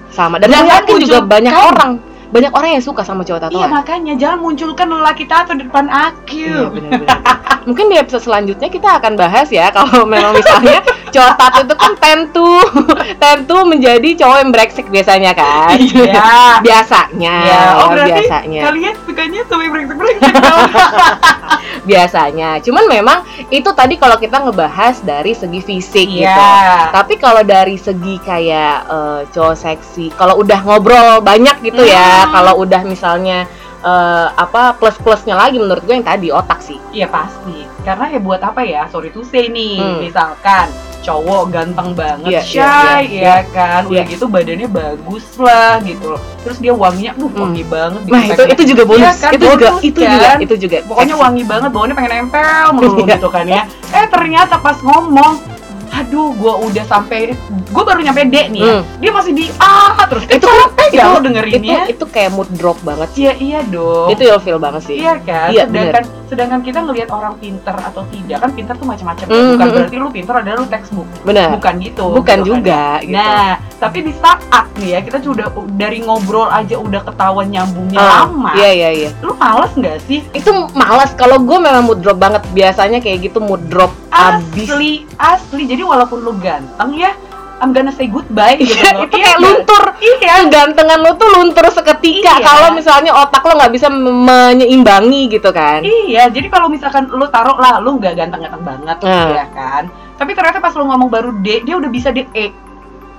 Sama. 0.08 0.36
Dan 0.36 0.48
gue 0.48 0.68
yakin 0.68 0.94
juga 1.00 1.18
banyak 1.20 1.54
orang 1.56 1.90
banyak 2.32 2.52
orang 2.56 2.80
yang 2.80 2.84
suka 2.84 3.04
sama 3.04 3.28
cowok 3.28 3.44
iya 3.44 3.48
tatoan. 3.52 3.68
makanya 3.68 4.14
jangan 4.16 4.38
munculkan 4.40 4.88
lelaki 4.88 5.28
tato 5.28 5.52
di 5.52 5.68
depan 5.68 5.86
aku. 5.92 6.32
Iya, 6.32 6.72
benar-benar. 6.72 7.20
Mungkin 7.68 7.92
di 7.92 7.96
episode 8.00 8.24
selanjutnya 8.24 8.72
kita 8.72 8.88
akan 8.98 9.20
bahas 9.20 9.52
ya 9.52 9.68
kalau 9.68 10.02
memang 10.12 10.32
misalnya 10.32 10.80
cowok 11.12 11.34
tato 11.36 11.60
itu 11.68 11.74
kan 11.76 11.92
tentu 12.00 12.50
tentu 13.22 13.56
menjadi 13.68 14.08
cowok 14.24 14.36
yang 14.40 14.50
brengsek 14.50 14.86
biasanya 14.88 15.32
kan. 15.36 15.76
Iya. 15.76 16.24
biasanya. 16.64 17.36
Ya, 17.44 17.60
oh 17.84 17.88
berarti 17.92 18.24
biasanya. 18.24 18.60
kalian 18.64 18.94
sukanya 19.04 19.40
sampai 19.46 19.68
brengsek-brengsek 19.68 20.32
dong. 20.32 20.68
Biasanya. 21.82 22.62
Cuman 22.62 22.86
memang 22.86 23.26
itu 23.50 23.66
tadi 23.74 23.98
kalau 23.98 24.14
kita 24.14 24.38
ngebahas 24.38 25.02
dari 25.02 25.34
segi 25.34 25.58
fisik 25.58 26.06
gitu. 26.06 26.22
Iya. 26.26 26.94
Tapi 26.94 27.18
kalau 27.18 27.42
dari 27.42 27.74
segi 27.74 28.22
kayak 28.22 28.74
eh, 28.86 29.20
cowok 29.34 29.56
seksi, 29.58 30.14
kalau 30.14 30.38
udah 30.38 30.60
ngobrol 30.62 31.18
banyak 31.20 31.58
gitu 31.62 31.82
ya, 31.82 32.26
Hmm. 32.26 32.30
kalau 32.30 32.62
udah 32.62 32.82
misalnya 32.86 33.46
eh, 33.82 34.28
apa 34.32 34.74
plus-plusnya 34.74 35.34
lagi 35.34 35.58
menurut 35.58 35.82
gue 35.82 35.92
yang 35.92 36.06
tadi 36.06 36.30
otak 36.30 36.58
sih. 36.58 36.78
Iya 36.90 37.06
pasti. 37.06 37.66
Karena 37.82 38.06
ya 38.08 38.18
buat 38.18 38.38
apa 38.38 38.62
ya? 38.62 38.86
Sorry 38.88 39.10
to 39.10 39.22
say 39.22 39.46
nih, 39.46 39.76
Hmm. 39.76 39.98
misalkan 40.00 40.70
cowok 41.02 41.50
ganteng 41.50 41.98
banget, 41.98 42.30
Iya, 42.30 42.42
shy, 42.46 42.62
iya, 42.62 42.94
iya, 43.02 43.22
ya 43.26 43.38
kan, 43.50 43.90
udah 43.90 44.06
Iya. 44.06 44.12
gitu 44.14 44.30
badannya 44.30 44.68
bagus 44.70 45.26
lah 45.34 45.82
gitu. 45.82 46.14
Terus 46.46 46.58
dia 46.62 46.70
wanginya, 46.70 47.10
uh 47.18 47.26
Hmm. 47.26 47.42
wangi 47.42 47.64
banget. 47.66 48.00
Nah, 48.06 48.22
itu 48.22 48.42
itu 48.46 48.62
juga 48.70 48.82
bonus. 48.86 49.02
Iya 49.02 49.12
kan, 49.18 49.30
itu 49.34 49.42
juga 49.42 49.66
bonus 49.66 49.82
itu 49.82 49.98
kan? 49.98 50.10
juga 50.14 50.30
itu 50.38 50.54
juga. 50.62 50.76
Pokoknya 50.86 51.14
wangi 51.18 51.42
banget, 51.42 51.70
baunya 51.74 51.94
pengen 51.98 52.12
nempel 52.22 52.66
melulu 52.70 53.02
Iya. 53.02 53.18
gitu 53.18 53.28
kan 53.34 53.44
ya. 53.50 53.62
Eh 53.90 54.06
ternyata 54.06 54.54
pas 54.56 54.78
ngomong, 54.78 55.42
aduh 55.92 56.32
gua 56.40 56.56
udah 56.64 56.84
sampai, 56.88 57.36
gua 57.68 57.84
baru 57.84 58.00
nyampe 58.00 58.24
D 58.32 58.36
nih 58.48 58.60
ya. 58.64 58.74
Hmm. 58.80 58.82
Dia 58.98 59.10
masih 59.12 59.32
di 59.36 59.46
A 59.60 60.08
terus. 60.08 60.24
Itu 60.24 60.48
capek 60.48 60.88
itu 60.88 60.96
ya 60.96 61.04
lo 61.08 61.20
itu 61.20 61.24
dengerinnya. 61.28 61.80
itu 61.88 62.04
kayak 62.08 62.30
mood 62.32 62.48
drop 62.56 62.80
banget 62.80 63.08
sih. 63.12 63.22
Iya 63.28 63.32
iya 63.38 63.60
dong. 63.68 64.08
Itu 64.08 64.22
feel 64.40 64.58
banget 64.58 64.82
sih. 64.88 64.96
Iya 65.00 65.14
kan, 65.20 65.48
Iya, 65.52 65.64
sedangkan 65.68 66.04
sedangkan 66.32 66.64
kita 66.64 66.80
ngelihat 66.80 67.12
orang 67.12 67.36
pinter 67.36 67.76
atau 67.76 68.02
tidak 68.08 68.38
kan 68.40 68.50
pinter 68.50 68.72
tuh 68.72 68.88
macam-macam 68.88 69.24
ya. 69.24 69.30
Hmm, 69.30 69.48
bukan 69.52 69.60
hmm, 69.62 69.74
berarti 69.76 69.96
lu 69.96 70.08
pinter 70.08 70.34
adalah 70.34 70.56
lu 70.56 70.66
textbook 70.66 71.08
Benar. 71.22 71.48
bukan 71.52 71.74
gitu 71.78 72.06
Bukan 72.10 72.36
gitu 72.38 72.48
kan 72.48 72.56
juga 72.56 72.72
ya. 72.72 73.04
gitu. 73.04 73.12
nah 73.14 73.48
tapi 73.76 73.98
di 74.00 74.12
saat 74.16 74.40
nih 74.72 74.88
ya 74.88 75.00
kita 75.02 75.18
sudah 75.20 75.46
dari 75.70 75.98
ngobrol 76.00 76.48
aja 76.48 76.74
udah 76.74 77.00
ketahuan 77.02 77.46
nyambungnya 77.46 78.00
Ah, 78.00 78.24
lama 78.24 78.56
Iya 78.56 78.70
iya 78.72 78.90
iya. 78.90 79.10
lu 79.20 79.36
males 79.36 79.68
nggak 79.70 79.98
sih 80.08 80.24
Itu 80.32 80.48
malas 80.72 81.12
kalau 81.12 81.36
gue 81.36 81.58
memang 81.58 81.84
mood 81.84 82.00
drop 82.00 82.16
banget. 82.16 82.40
Biasanya 82.50 82.98
kayak 82.98 83.28
gitu 83.28 83.38
mood 83.38 83.60
drop 83.68 83.92
abis. 84.08 84.64
asli 84.66 85.04
asli 85.14 85.62
jadi 85.66 85.82
walaupun 85.82 86.18
lu 86.18 86.32
ganteng 86.38 86.96
ya 86.96 87.12
I'm 87.62 87.70
gonna 87.70 87.90
say 87.90 88.06
goodbye 88.06 88.58
gitu 88.58 88.74
loh 88.90 89.06
itu 89.06 89.14
Iya 89.14 89.22
kayak 89.22 89.30
nggak? 89.32 89.46
luntur. 89.46 89.82
iya 89.96 90.34
Kegantengan 90.42 90.98
lo 90.98 91.10
tuh 91.14 91.28
luntur 91.30 91.66
seketika 91.68 92.34
Iya. 92.34 92.44
kalau 92.44 92.68
misalnya 92.72 93.12
otak 93.16 93.40
lo 93.40 93.54
nggak 93.54 93.72
bisa 93.72 93.86
me- 93.86 94.10
menyeimbangi 94.12 95.30
gitu 95.30 95.48
kan. 95.48 95.80
Iya, 95.80 96.26
jadi 96.26 96.46
kalau 96.48 96.66
misalkan 96.66 97.06
lu 97.08 97.24
taruh 97.26 97.54
lah, 97.54 97.78
lu 97.78 97.96
nggak 97.96 98.14
ganteng-ganteng 98.16 98.62
banget, 98.62 98.96
Nah. 99.00 99.30
ya 99.32 99.46
kan? 99.48 99.86
Tapi 100.12 100.30
ternyata 100.32 100.58
pas 100.58 100.70
lu 100.72 100.84
ngomong 100.84 101.06
baru 101.06 101.30
D, 101.36 101.62
dia 101.62 101.74
udah 101.74 101.88
bisa 101.88 102.10
D 102.10 102.26
E. 102.32 102.50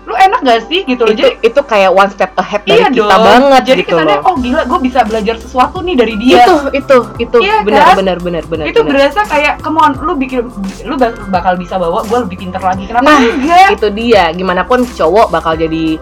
Lu 0.04 0.14
enak 0.14 0.40
gak 0.42 0.62
sih 0.66 0.84
gitu 0.84 1.02
loh? 1.02 1.12
itu 1.12 1.24
Jadi 1.24 1.32
itu 1.42 1.60
kayak 1.62 1.90
one 1.90 2.08
step 2.08 2.32
ahead 2.36 2.62
dari 2.62 2.76
iya 2.78 2.88
kita 2.90 3.08
dong. 3.10 3.24
banget 3.24 3.62
Jadi 3.64 3.80
gitu 3.80 3.92
kesannya 3.94 4.16
loh. 4.16 4.26
oh 4.26 4.36
gila, 4.36 4.62
gue 4.64 4.80
bisa 4.82 5.00
belajar 5.02 5.36
sesuatu 5.38 5.78
nih 5.80 5.96
dari 5.96 6.16
dia. 6.16 6.44
Itu 6.44 6.54
itu 6.74 6.98
itu 7.20 7.38
Iya 7.40 7.56
benar 7.62 7.84
kan? 7.86 7.96
benar 7.98 8.18
benar 8.20 8.44
benar. 8.44 8.66
itu 8.66 8.78
benar. 8.78 8.92
berasa 8.94 9.22
kayak 9.24 9.54
come 9.60 9.80
on, 9.80 9.96
lu 9.98 10.14
bikin 10.14 10.44
lu 10.84 10.96
bak- 10.96 11.16
bakal 11.30 11.56
bisa 11.56 11.76
bawa 11.76 12.04
gue 12.04 12.20
lebih 12.22 12.38
pinter 12.38 12.60
lagi. 12.60 12.84
Kenapa 12.84 13.06
Nah, 13.06 13.20
enggak? 13.22 13.70
itu 13.72 13.88
dia 13.90 14.24
gimana 14.32 14.62
pun 14.62 14.84
cowok 14.84 15.28
bakal 15.30 15.56
jadi 15.56 15.96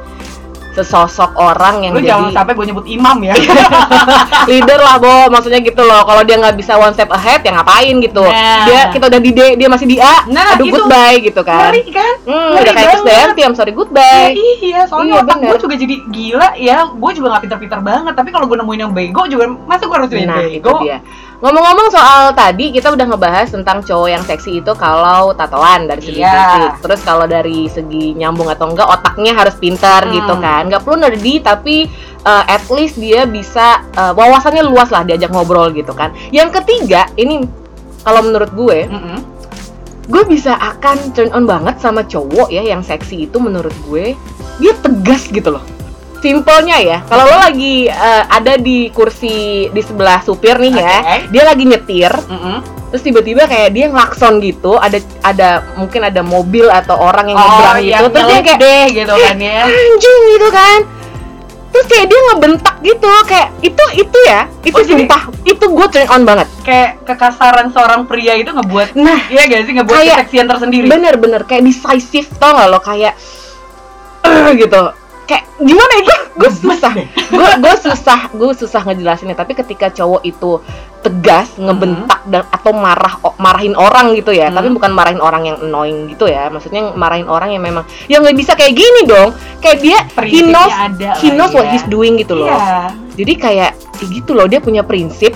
sesosok 0.71 1.35
orang 1.35 1.83
yang 1.83 1.94
Lu 1.94 2.00
jangan 2.00 2.27
jadi 2.27 2.35
sampai 2.35 2.53
gue 2.53 2.65
nyebut 2.68 2.85
imam 2.85 3.18
ya. 3.21 3.35
leader 4.50 4.79
lah 4.79 4.95
bo 4.97 5.27
maksudnya 5.27 5.59
gitu 5.59 5.81
loh 5.81 6.03
kalau 6.03 6.21
dia 6.21 6.38
nggak 6.38 6.56
bisa 6.56 6.75
one 6.75 6.91
step 6.91 7.09
ahead 7.09 7.42
ya 7.42 7.51
ngapain 7.51 7.95
gitu 7.99 8.23
Nah. 8.23 8.63
dia 8.63 8.80
kita 8.90 9.06
udah 9.07 9.19
di 9.19 9.31
D 9.31 9.40
dia 9.56 9.68
masih 9.68 9.85
di 9.85 9.97
A 9.97 10.23
Nah, 10.25 10.56
aduh 10.56 10.63
itu 10.63 10.73
goodbye 10.73 11.18
gitu 11.19 11.42
kan 11.42 11.69
Ngeri 11.69 11.81
kan? 11.90 12.13
hmm, 12.23 12.49
ngeri 12.51 12.63
udah 12.63 12.73
kayak. 12.73 12.90
Krisdayanti 12.94 13.42
I'm 13.42 13.54
sorry 13.54 13.71
Ya, 13.71 13.78
goodbye 13.78 14.31
iya, 14.35 14.81
soalnya 14.85 15.13
Iya, 15.13 15.23
otak 15.23 15.37
gue 15.42 15.57
juga 15.57 15.75
jadi 15.75 15.95
gila 16.07 16.49
ya. 16.56 16.78
Gue 16.92 17.11
juga 17.11 17.28
gak 17.31 17.44
pinter-pinter 17.44 17.80
banget. 17.80 18.13
Tapi 18.13 18.30
kalau 18.30 18.45
gue 18.45 18.57
nemuin 18.59 18.80
yang 18.81 18.92
bego 18.92 19.23
juga, 19.25 19.47
masa 19.63 19.87
gue 19.87 19.95
harus 19.95 20.11
nah 20.11 20.40
itu 20.40 20.59
bego? 20.59 20.75
dia 20.83 20.99
ngomong-ngomong 21.42 21.90
soal 21.90 22.31
tadi 22.31 22.69
kita 22.69 22.94
udah 22.94 23.06
ngebahas 23.07 23.50
tentang 23.50 23.81
cowok 23.81 24.07
yang 24.07 24.21
seksi 24.21 24.62
itu 24.62 24.71
kalau 24.78 25.33
tatoan 25.33 25.90
dari 25.90 25.98
segi 26.00 26.21
Iya. 26.21 26.30
fisik 26.30 26.74
terus 26.80 27.02
kalau 27.02 27.26
dari 27.26 27.66
segi 27.66 28.14
nyambung 28.14 28.45
atau 28.45 28.69
enggak 28.69 28.86
otaknya 28.88 29.33
harus 29.33 29.57
pintar 29.57 30.06
Hmm. 30.06 30.14
gitu 30.14 30.33
kan 30.38 30.69
nggak 30.69 30.81
perlu 30.81 31.02
nerdy 31.02 31.42
tapi 31.42 31.90
uh, 32.21 32.45
at 32.45 32.62
least 32.69 32.95
dia 32.95 33.26
bisa 33.26 33.81
uh, 33.92 34.14
wawasannya 34.14 34.62
luas 34.62 34.88
lah 34.88 35.02
diajak 35.02 35.30
ngobrol 35.30 35.74
gitu 35.74 35.92
kan 35.92 36.14
yang 36.30 36.54
ketiga 36.54 37.10
ini 37.16 37.42
kalau 38.02 38.21
menurut 38.21 38.54
gue 38.54 38.86
Mm-mm. 38.86 39.18
gue 40.07 40.24
bisa 40.26 40.54
akan 40.54 41.10
turn 41.12 41.30
on 41.31 41.45
banget 41.45 41.78
sama 41.78 42.02
cowok 42.04 42.50
ya 42.50 42.62
yang 42.62 42.81
seksi 42.81 43.26
itu 43.26 43.38
menurut 43.38 43.74
gue 43.83 44.14
dia 44.57 44.74
tegas 44.78 45.26
gitu 45.26 45.57
loh 45.57 45.66
simpelnya 46.21 46.78
ya 46.78 46.97
kalau 47.04 47.25
lo 47.25 47.37
lagi 47.42 47.85
eh, 47.85 48.23
ada 48.23 48.54
di 48.56 48.87
kursi 48.90 49.33
di 49.68 49.81
sebelah 49.81 50.21
supir 50.21 50.56
nih 50.56 50.69
ya 50.71 50.95
Oke. 50.95 51.16
dia 51.30 51.44
lagi 51.44 51.63
nyetir 51.66 52.13
Mm-mm. 52.13 52.57
terus 52.87 53.01
tiba-tiba 53.01 53.44
kayak 53.44 53.69
dia 53.71 53.85
ngelakson 53.87 54.37
gitu 54.37 54.78
ada 54.78 54.95
ada 55.21 55.49
mungkin 55.75 56.01
ada 56.04 56.21
mobil 56.21 56.68
atau 56.68 56.95
orang 56.95 57.25
yang 57.28 57.35
Oh, 57.35 57.44
nyebrang 57.44 57.78
gitu 57.81 58.06
terus 58.07 58.25
dia 58.28 58.40
kayak 58.40 58.59
deh 58.59 58.85
gitu 58.94 59.13
kan 59.13 59.35
ya. 59.35 59.66
anjing 59.66 60.21
gitu 60.30 60.49
kan 60.51 60.80
terus 61.71 61.85
kayak 61.87 62.06
dia 62.06 62.19
ngebentak 62.21 62.75
gitu 62.81 63.11
kayak 63.25 63.49
itu 63.61 63.83
itu 63.95 64.18
ya 64.21 64.42
itu 64.61 64.75
Oh, 64.75 64.83
jadi- 64.83 65.07
sumpah 65.07 65.21
itu 65.42 65.66
gue 65.66 65.87
turn 65.90 66.07
on 66.07 66.21
banget 66.21 66.47
Kayak 66.61 67.01
kekasaran 67.01 67.68
seorang 67.69 68.06
pria 68.06 68.35
itu 68.35 68.51
ngebuat 68.51 68.94
nah 68.94 69.18
Iya 69.25 69.42
gak 69.47 69.61
sih 69.66 69.73
ngebuat 69.73 69.97
Kayak- 69.97 70.18
keseksian 70.21 70.45
tersendiri. 70.45 70.85
bener-bener 70.85 71.42
kayak 71.44 71.63
decisive 71.63 72.30
tau 72.37 72.54
gak 72.54 72.68
lo 72.68 72.78
kayak 72.78 73.18
"Eh," 74.21 74.51
gitu 74.56 74.83
kayak 75.31 75.47
gimana 75.64 75.94
ya 76.04 76.18
gue 76.35 76.52
susah. 76.52 76.92
gue 77.31 77.47
gue 77.64 77.76
susah 77.80 78.19
gue 78.35 78.52
susah 78.52 78.81
ngejelasinnya. 78.83 79.40
Tapi 79.40 79.56
ketika 79.56 79.88
cowok 79.88 80.21
itu 80.28 80.59
tegas 81.02 81.56
ngebentak 81.56 82.21
dan 82.28 82.44
atau 82.52 82.76
marah 82.76 83.16
marahin 83.40 83.73
orang 83.80 84.11
gitu 84.19 84.35
ya. 84.35 84.52
Hmm. 84.52 84.59
tapi 84.59 84.69
bukan 84.76 84.92
marahin 84.92 85.23
orang 85.23 85.47
yang 85.47 85.57
annoying 85.64 86.11
gitu 86.11 86.28
ya. 86.28 86.52
Maksudnya 86.52 86.92
marahin 87.00 87.31
orang 87.31 87.56
yang 87.56 87.64
memang 87.64 87.88
ya 88.11 88.19
nggak 88.19 88.35
bisa 88.35 88.59
kayak 88.59 88.76
gini 88.76 89.07
dong. 89.07 89.31
Kayak 89.64 89.80
dia 89.80 90.00
he 90.28 90.44
knows 90.44 90.76
ada 90.76 91.16
he 91.23 91.31
knows 91.31 91.56
what 91.56 91.71
ya. 91.71 91.80
he's 91.80 91.88
doing 91.88 92.19
gitu 92.19 92.35
loh. 92.35 92.52
Iya. 92.52 92.92
jadi 93.16 93.33
kayak 93.38 93.71
ya 94.02 94.06
gitu 94.11 94.35
loh 94.35 94.52
dia 94.52 94.59
punya 94.59 94.83
prinsip. 94.83 95.31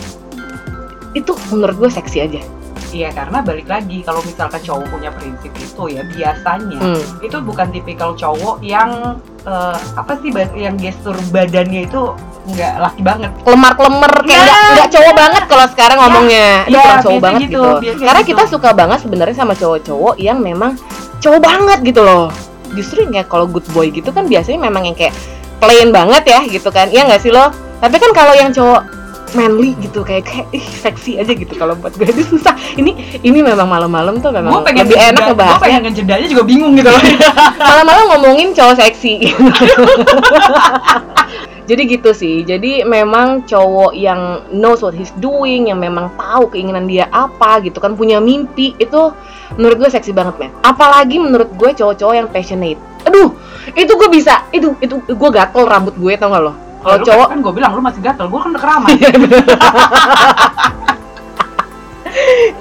Itu 1.16 1.32
menurut 1.48 1.88
gue 1.88 1.90
seksi 1.96 2.20
aja 2.20 2.44
Iya 2.96 3.12
karena 3.12 3.44
balik 3.44 3.68
lagi 3.68 4.00
kalau 4.02 4.24
misalkan 4.24 4.64
cowok 4.64 4.88
punya 4.88 5.12
prinsip 5.12 5.52
itu 5.52 5.84
ya 5.92 6.00
biasanya 6.08 6.80
Hmm. 6.80 7.04
itu 7.20 7.38
bukan 7.44 7.68
tipikal 7.70 8.16
cowok 8.16 8.64
yang 8.64 9.20
eh, 9.44 9.78
apa 9.94 10.16
sih 10.18 10.32
yang 10.56 10.74
gestur 10.76 11.14
badannya 11.30 11.86
itu 11.86 12.02
nggak 12.48 12.74
laki 12.80 13.02
banget. 13.04 13.30
lemar-lemer 13.44 14.14
kayak 14.24 14.32
Ya, 14.32 14.40
nggak 14.40 14.72
nggak 14.72 14.90
cowok 14.90 15.12
ya. 15.12 15.18
banget 15.18 15.44
kalau 15.46 15.66
sekarang 15.68 15.98
ngomongnya 16.00 16.40
ya, 16.40 16.56
Itu 16.64 16.78
kurang 16.80 17.04
cowok 17.04 17.20
banget 17.20 17.40
gitu, 17.44 17.62
gitu, 17.76 18.02
karena 18.02 18.22
gitu. 18.22 18.30
kita 18.32 18.44
suka 18.48 18.70
banget 18.72 18.98
sebenarnya 19.02 19.36
sama 19.36 19.54
cowok-cowok 19.54 20.16
yang 20.18 20.38
memang 20.40 20.72
cowok 21.20 21.42
banget 21.42 21.80
gitu 21.84 22.02
loh 22.02 22.32
justru 22.72 23.04
kayak 23.06 23.28
kalau 23.28 23.46
good 23.46 23.66
boy 23.70 23.88
gitu 23.88 24.08
kan 24.10 24.26
biasanya 24.26 24.60
memang 24.62 24.84
yang 24.84 24.96
kayak 24.96 25.12
plain 25.58 25.90
banget 25.90 26.24
ya 26.26 26.40
gitu 26.46 26.70
kan 26.70 26.88
iya 26.88 27.04
nggak 27.04 27.20
sih 27.20 27.30
lo 27.30 27.52
tapi 27.78 27.96
kan 27.98 28.12
kalau 28.12 28.34
yang 28.34 28.50
cowok 28.50 28.82
manly 29.34 29.74
gitu 29.80 30.06
kayak 30.06 30.24
kayak 30.24 30.48
ih 30.52 30.62
seksi 30.62 31.18
aja 31.18 31.34
gitu. 31.34 31.56
Kalau 31.56 31.74
buat 31.74 31.96
gue 31.96 32.06
itu 32.06 32.38
susah. 32.38 32.54
Ini 32.76 32.92
ini 33.20 33.40
memang 33.42 33.66
malam-malam 33.66 34.22
tuh 34.22 34.30
Gue 34.30 34.40
memang 34.40 34.62
pengen 34.62 34.86
lebih 34.86 34.98
enak 34.98 35.06
ngejeda- 35.08 35.18
Gue 35.18 35.34
ngebahasnya. 35.34 35.64
pengen 35.64 35.82
ngejedanya 35.88 36.28
juga 36.30 36.44
bingung 36.44 36.74
gitu 36.76 36.90
loh. 36.92 37.02
malam-malam 37.70 38.04
ngomongin 38.14 38.54
cowok 38.54 38.76
seksi. 38.78 39.14
Jadi 41.66 41.82
gitu 41.90 42.14
sih. 42.14 42.46
Jadi 42.46 42.86
memang 42.86 43.42
cowok 43.42 43.98
yang 43.98 44.46
knows 44.54 44.86
what 44.86 44.94
he's 44.94 45.10
doing 45.18 45.74
yang 45.74 45.82
memang 45.82 46.14
tahu 46.14 46.54
keinginan 46.54 46.86
dia 46.86 47.10
apa 47.10 47.58
gitu 47.66 47.82
kan 47.82 47.98
punya 47.98 48.22
mimpi 48.22 48.78
itu 48.78 49.10
menurut 49.58 49.82
gue 49.82 49.90
seksi 49.90 50.14
banget 50.14 50.38
men. 50.38 50.54
Apalagi 50.62 51.18
menurut 51.18 51.50
gue 51.58 51.74
cowok-cowok 51.74 52.14
yang 52.14 52.30
passionate. 52.30 52.78
Aduh 53.10 53.34
itu 53.74 53.90
gue 53.90 54.10
bisa 54.14 54.46
itu 54.54 54.78
itu 54.78 55.02
gue 55.02 55.30
gatel 55.34 55.66
rambut 55.66 55.98
gue 55.98 56.14
tau 56.16 56.30
gak 56.30 56.44
lo 56.44 56.54
kalau 56.86 57.02
cowok 57.02 57.28
kan 57.34 57.38
gue 57.42 57.54
bilang 57.58 57.72
lu 57.74 57.82
masih 57.82 58.02
gatel, 58.06 58.30
gue 58.30 58.40
kan 58.40 58.50
udah 58.54 58.62
keramas. 58.62 58.90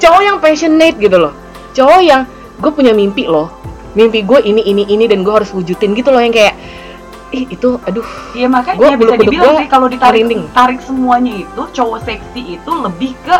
cowok 0.02 0.21
yang 0.23 0.37
passionate 0.43 0.97
gitu 0.99 1.16
loh 1.16 1.33
cowok 1.75 2.00
yang 2.02 2.23
gue 2.59 2.71
punya 2.71 2.93
mimpi 2.95 3.26
loh 3.26 3.50
mimpi 3.95 4.23
gue 4.26 4.38
ini 4.43 4.62
ini 4.66 4.83
ini 4.90 5.04
dan 5.07 5.23
gue 5.23 5.31
harus 5.31 5.50
wujudin 5.54 5.95
gitu 5.95 6.11
loh 6.11 6.19
yang 6.23 6.35
kayak 6.35 6.54
ih 7.35 7.50
itu 7.50 7.78
aduh 7.83 8.07
Iya 8.35 8.47
makanya 8.47 8.78
Gua 8.78 8.88
bisa 8.95 8.99
bulu 8.99 9.11
kuduk 9.19 9.26
dibilang 9.26 9.57
sih 9.59 9.69
kalau 9.71 9.87
ditarik 9.90 10.23
merinding. 10.23 10.43
tarik 10.54 10.81
semuanya 10.87 11.33
itu 11.43 11.62
cowok 11.75 11.99
seksi 12.07 12.43
itu 12.59 12.71
lebih 12.71 13.12
ke 13.26 13.37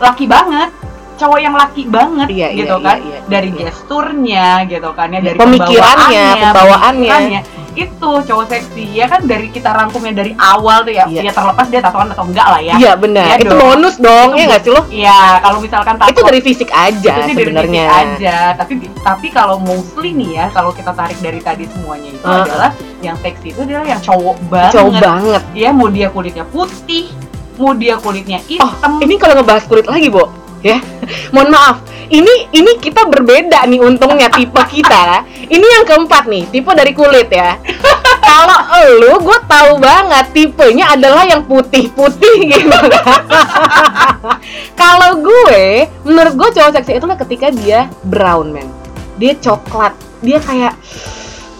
laki 0.00 0.24
banget 0.24 0.70
cowok 1.16 1.38
yang 1.40 1.54
laki 1.56 1.82
banget 1.88 2.28
Iya, 2.28 2.48
iya, 2.52 2.58
gitu 2.64 2.76
iya, 2.80 2.84
kan 2.84 2.96
iya, 3.00 3.18
dari 3.28 3.50
iya. 3.52 3.58
gesturnya 3.64 4.46
gitu 4.68 4.90
kan 4.92 5.08
ya 5.12 5.20
dari 5.24 5.36
Pemikirannya, 5.36 6.24
pembawaannya. 6.44 7.12
pemikirannya. 7.12 7.40
Itu 7.76 8.10
cowok 8.24 8.46
seksi. 8.48 8.84
Ya 8.90 9.04
kan 9.04 9.22
dari 9.22 9.46
kita 9.46 9.68
rangkumnya 9.70 10.16
dari 10.16 10.32
awal 10.34 10.82
tuh 10.82 10.90
ya 10.90 11.04
Iya. 11.06 11.28
ya 11.28 11.32
terlepas 11.32 11.66
dia 11.68 11.78
tatoan 11.78 12.08
atau 12.10 12.24
enggak 12.24 12.46
lah 12.48 12.60
ya. 12.60 12.74
Iya 12.74 12.92
benar. 12.96 13.24
Iya 13.28 13.36
itu 13.38 13.46
dong. 13.46 13.60
bonus 13.60 13.94
dong 13.96 14.28
Itu 14.32 14.40
ya 14.40 14.44
nggak 14.48 14.60
sih 14.60 14.70
lo? 14.72 14.82
Iya, 14.88 15.18
kalau 15.38 15.58
misalkan 15.60 15.94
tato 15.94 16.10
itu 16.10 16.20
dari 16.24 16.40
fisik 16.40 16.68
aja 16.72 16.96
itu 17.12 17.20
sih 17.22 17.34
dari 17.34 17.46
sebenarnya. 17.46 17.84
fisik 17.84 18.00
aja. 18.00 18.38
Tapi 18.56 18.72
tapi 18.98 19.26
kalau 19.28 19.56
mostly 19.60 20.10
nih 20.10 20.30
ya 20.34 20.44
kalau 20.50 20.72
kita 20.72 20.90
tarik 20.90 21.18
dari 21.20 21.38
tadi 21.38 21.64
semuanya 21.68 22.08
itu 22.10 22.24
Heeh. 22.24 22.42
adalah 22.42 22.70
yang 22.98 23.16
seksi 23.20 23.48
itu 23.52 23.60
adalah 23.62 23.86
yang 23.86 24.00
cowok 24.00 24.36
banget. 24.48 24.72
Cowok 24.72 24.92
banget. 24.98 25.42
Ya 25.52 25.68
mau 25.70 25.86
dia 25.86 26.08
kulitnya 26.08 26.44
putih 26.44 27.12
mau 27.56 27.72
dia 27.72 27.96
kulitnya 27.96 28.36
oh 28.60 28.68
hitam. 28.68 28.92
ini 29.00 29.16
kalau 29.16 29.36
ngebahas 29.36 29.64
kulit 29.64 29.84
lagi 29.84 30.08
bo. 30.08 30.28
Ya. 30.64 30.80
Mohon 31.36 31.48
maaf 31.52 31.76
ini 32.10 32.50
ini 32.54 32.72
kita 32.78 33.06
berbeda 33.10 33.66
nih 33.66 33.80
untungnya 33.82 34.30
tipe 34.30 34.62
kita. 34.70 35.26
Ini 35.46 35.66
yang 35.66 35.84
keempat 35.86 36.30
nih 36.30 36.46
tipe 36.50 36.70
dari 36.74 36.92
kulit 36.94 37.30
ya. 37.30 37.58
Kalau 38.22 38.58
elu 38.82 39.22
gue 39.22 39.38
tahu 39.46 39.78
banget 39.78 40.24
tipenya 40.34 40.94
adalah 40.94 41.22
yang 41.26 41.46
putih-putih 41.46 42.36
gitu. 42.54 42.78
Kalau 44.74 45.10
gue 45.22 45.90
menurut 46.06 46.34
gue 46.34 46.48
cowok 46.58 46.72
seksi 46.78 46.98
itu 46.98 47.06
lah 47.06 47.18
ketika 47.18 47.50
dia 47.50 47.90
brown 48.06 48.54
man 48.54 48.68
dia 49.18 49.34
coklat. 49.38 49.94
Dia 50.22 50.40
kayak 50.40 50.74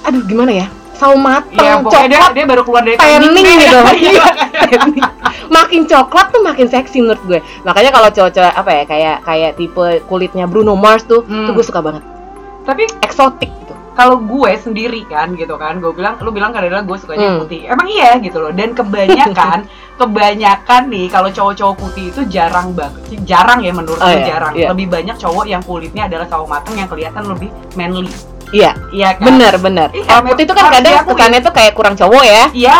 aduh 0.06 0.22
gimana 0.22 0.54
ya 0.54 0.66
sawo 0.96 1.14
mateng 1.14 1.60
Iya, 1.60 1.74
pokoknya 1.78 2.06
dia, 2.06 2.18
coklat 2.18 2.32
dia 2.32 2.44
baru 2.44 2.62
keluar 2.62 2.82
dari 2.82 2.96
tanning 2.96 3.46
gitu 3.54 3.78
Iya. 4.02 4.24
Tanning. 4.66 5.04
makin 5.46 5.80
coklat 5.84 6.26
tuh 6.28 6.40
makin 6.40 6.66
seksi 6.66 6.98
menurut 6.98 7.22
gue 7.22 7.38
makanya 7.62 7.90
kalau 7.90 8.08
cowok-cowok 8.08 8.52
apa 8.52 8.70
ya 8.72 8.84
kayak 8.84 9.16
kayak 9.22 9.50
tipe 9.54 9.86
kulitnya 10.04 10.44
Bruno 10.44 10.74
Mars 10.74 11.04
tuh 11.04 11.22
Hmm. 11.22 11.44
tuh 11.44 11.52
gue 11.52 11.62
suka 11.62 11.78
banget 11.78 12.02
Tapi 12.62 12.82
eksotik 12.98 13.46
gitu 13.52 13.74
kalau 13.92 14.18
gue 14.18 14.52
sendiri 14.58 15.08
kan 15.08 15.32
gitu 15.32 15.56
kan, 15.56 15.80
gue 15.80 15.88
bilang, 15.88 16.20
lu 16.20 16.28
bilang 16.28 16.52
adalah 16.52 16.84
gue 16.84 16.98
sukanya 16.98 17.32
Hmm. 17.32 17.40
putih. 17.40 17.64
Emang 17.64 17.88
iya 17.88 18.20
gitu 18.20 18.36
loh. 18.36 18.52
Dan 18.52 18.76
kebanyakan, 18.76 19.64
kebanyakan 19.96 20.82
nih 20.86 21.08
kalau 21.08 21.32
cowok-cowok 21.32 21.74
putih 21.78 22.12
itu 22.12 22.20
jarang 22.28 22.76
banget, 22.76 23.00
sih 23.06 23.16
jarang 23.24 23.64
ya 23.64 23.72
menurut 23.72 23.96
Oh, 23.96 24.04
gue 24.04 24.20
iya, 24.20 24.28
jarang. 24.28 24.52
iya. 24.52 24.68
Lebih 24.68 24.92
banyak 24.92 25.16
cowok 25.16 25.44
yang 25.44 25.64
kulitnya 25.64 26.12
adalah 26.12 26.28
sawo 26.28 26.44
mateng 26.44 26.76
yang 26.76 26.84
kelihatan 26.86 27.24
lebih 27.24 27.48
manly. 27.72 28.12
Iya 28.50 28.70
Iya 28.88 29.08
kan? 29.14 29.24
bener 29.26 29.54
bener 29.56 29.88
Iya, 29.90 30.04
kalau 30.06 30.22
putih 30.26 30.44
itu 30.44 30.52
kan 30.52 30.64
kadang 30.68 30.92
diakui. 30.94 31.10
kesannya 31.12 31.40
tuh 31.40 31.52
kayak 31.52 31.72
kurang 31.72 31.94
cowok 31.94 32.22
ya 32.22 32.44
Iya. 32.50 32.76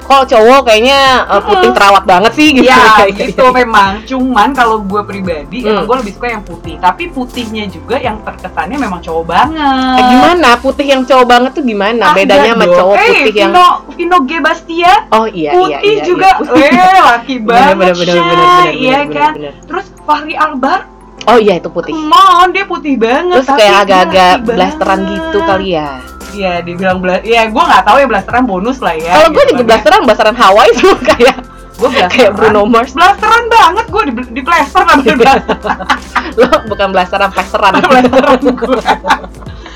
Kalau 0.00 0.24
cowok 0.24 0.60
kayaknya 0.64 0.98
uh, 1.24 1.40
putih 1.40 1.70
terawat 1.70 2.04
banget 2.04 2.32
sih 2.32 2.48
gitu 2.52 2.64
Iya 2.64 2.78
Kayak 2.98 3.12
gitu 3.16 3.44
memang. 3.48 3.90
Cuman 4.04 4.48
kalau 4.52 4.76
gue 4.80 5.02
pribadi 5.02 5.58
Hmm. 5.58 5.70
emang 5.72 5.84
gue 5.84 5.96
lebih 5.98 6.12
suka 6.12 6.28
yang 6.30 6.42
putih. 6.42 6.74
Tapi 6.78 7.02
putihnya 7.08 7.64
juga 7.66 7.96
yang 7.96 8.16
terkesannya 8.20 8.76
memang 8.76 9.00
cowok 9.00 9.24
banget. 9.24 9.58
Eh, 9.94 10.04
gimana 10.08 10.50
putih 10.56 10.86
yang 10.86 11.02
cowok 11.02 11.26
banget 11.26 11.50
tuh 11.52 11.64
gimana 11.64 12.04
Ada 12.04 12.16
bedanya 12.16 12.50
sama 12.52 12.66
cowok 12.68 12.94
Eh, 12.94 13.02
putih 13.02 13.32
yang 13.34 13.50
Vino, 13.50 13.66
Vino 13.92 14.16
G 14.20 14.30
Bastia 14.38 14.92
oh 15.10 15.26
iya 15.26 15.50
putih 15.52 15.74
iya 15.74 15.78
iya 15.80 16.02
juga. 16.02 16.30
iya. 16.54 16.68
Eh, 16.70 17.00
laki 17.00 17.34
banget. 17.46 17.74
bener 17.74 17.94
bener 17.94 18.14
bener 18.14 18.16
bener 18.18 18.36
bener 18.38 18.66
Iya 18.70 18.98
bener, 18.98 19.12
kan? 19.12 19.32
bener. 19.34 19.52
Terus 19.64 19.86
Fahri 20.00 20.34
Albar, 20.34 20.80
oh 21.28 21.38
iya 21.38 21.54
itu 21.56 21.68
putih 21.68 21.92
come 21.92 22.12
on, 22.12 22.48
dia 22.50 22.64
putih 22.64 22.94
banget. 22.94 23.40
terus 23.40 23.50
kayak 23.50 23.74
agak-agak 23.82 24.34
blasteran 24.42 24.98
banget. 24.98 25.12
gitu 25.14 25.38
kali 25.42 25.68
ya 25.72 25.90
Iya, 26.28 26.60
dibilang 26.60 27.00
bla 27.00 27.18
Iya, 27.18 27.48
gue 27.48 27.62
nggak 27.62 27.82
tahu 27.82 27.96
ya 27.96 28.06
blasteran 28.06 28.44
bonus 28.44 28.78
lah 28.78 28.92
ya. 28.92 29.12
kalau 29.12 29.28
gue 29.28 29.42
gitu 29.42 29.50
juga 29.50 29.58
kan. 29.58 29.66
blasteran 29.66 30.00
blasteran 30.04 30.36
Hawaii 30.36 30.72
tuh 30.72 30.94
kayak 31.08 31.36
Gue 31.74 31.88
blasteran. 31.88 32.10
kayak 32.10 32.30
Bruno 32.34 32.62
Mars 32.64 32.92
Blasteran 32.92 33.44
banget 33.48 33.86
gue 33.86 34.02
di, 34.04 34.12
di 34.12 34.24
di 34.34 34.40
blasteran. 34.44 34.98
lo 36.38 36.48
bukan 36.66 36.88
blasteran 36.90 37.30
plasteran 37.32 37.72
Blasteran 37.80 38.38
gue. 38.60 38.82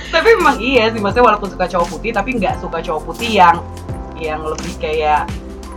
tapi 0.09 0.29
memang 0.37 0.57
iya 0.61 0.93
sih 0.93 1.01
maksudnya 1.01 1.25
walaupun 1.25 1.49
suka 1.49 1.65
cowok 1.67 1.89
putih 1.89 2.11
tapi 2.13 2.37
nggak 2.37 2.61
suka 2.61 2.79
cowok 2.79 3.03
putih 3.07 3.31
yang 3.33 3.57
yang 4.15 4.45
lebih 4.45 4.77
kayak 4.77 5.25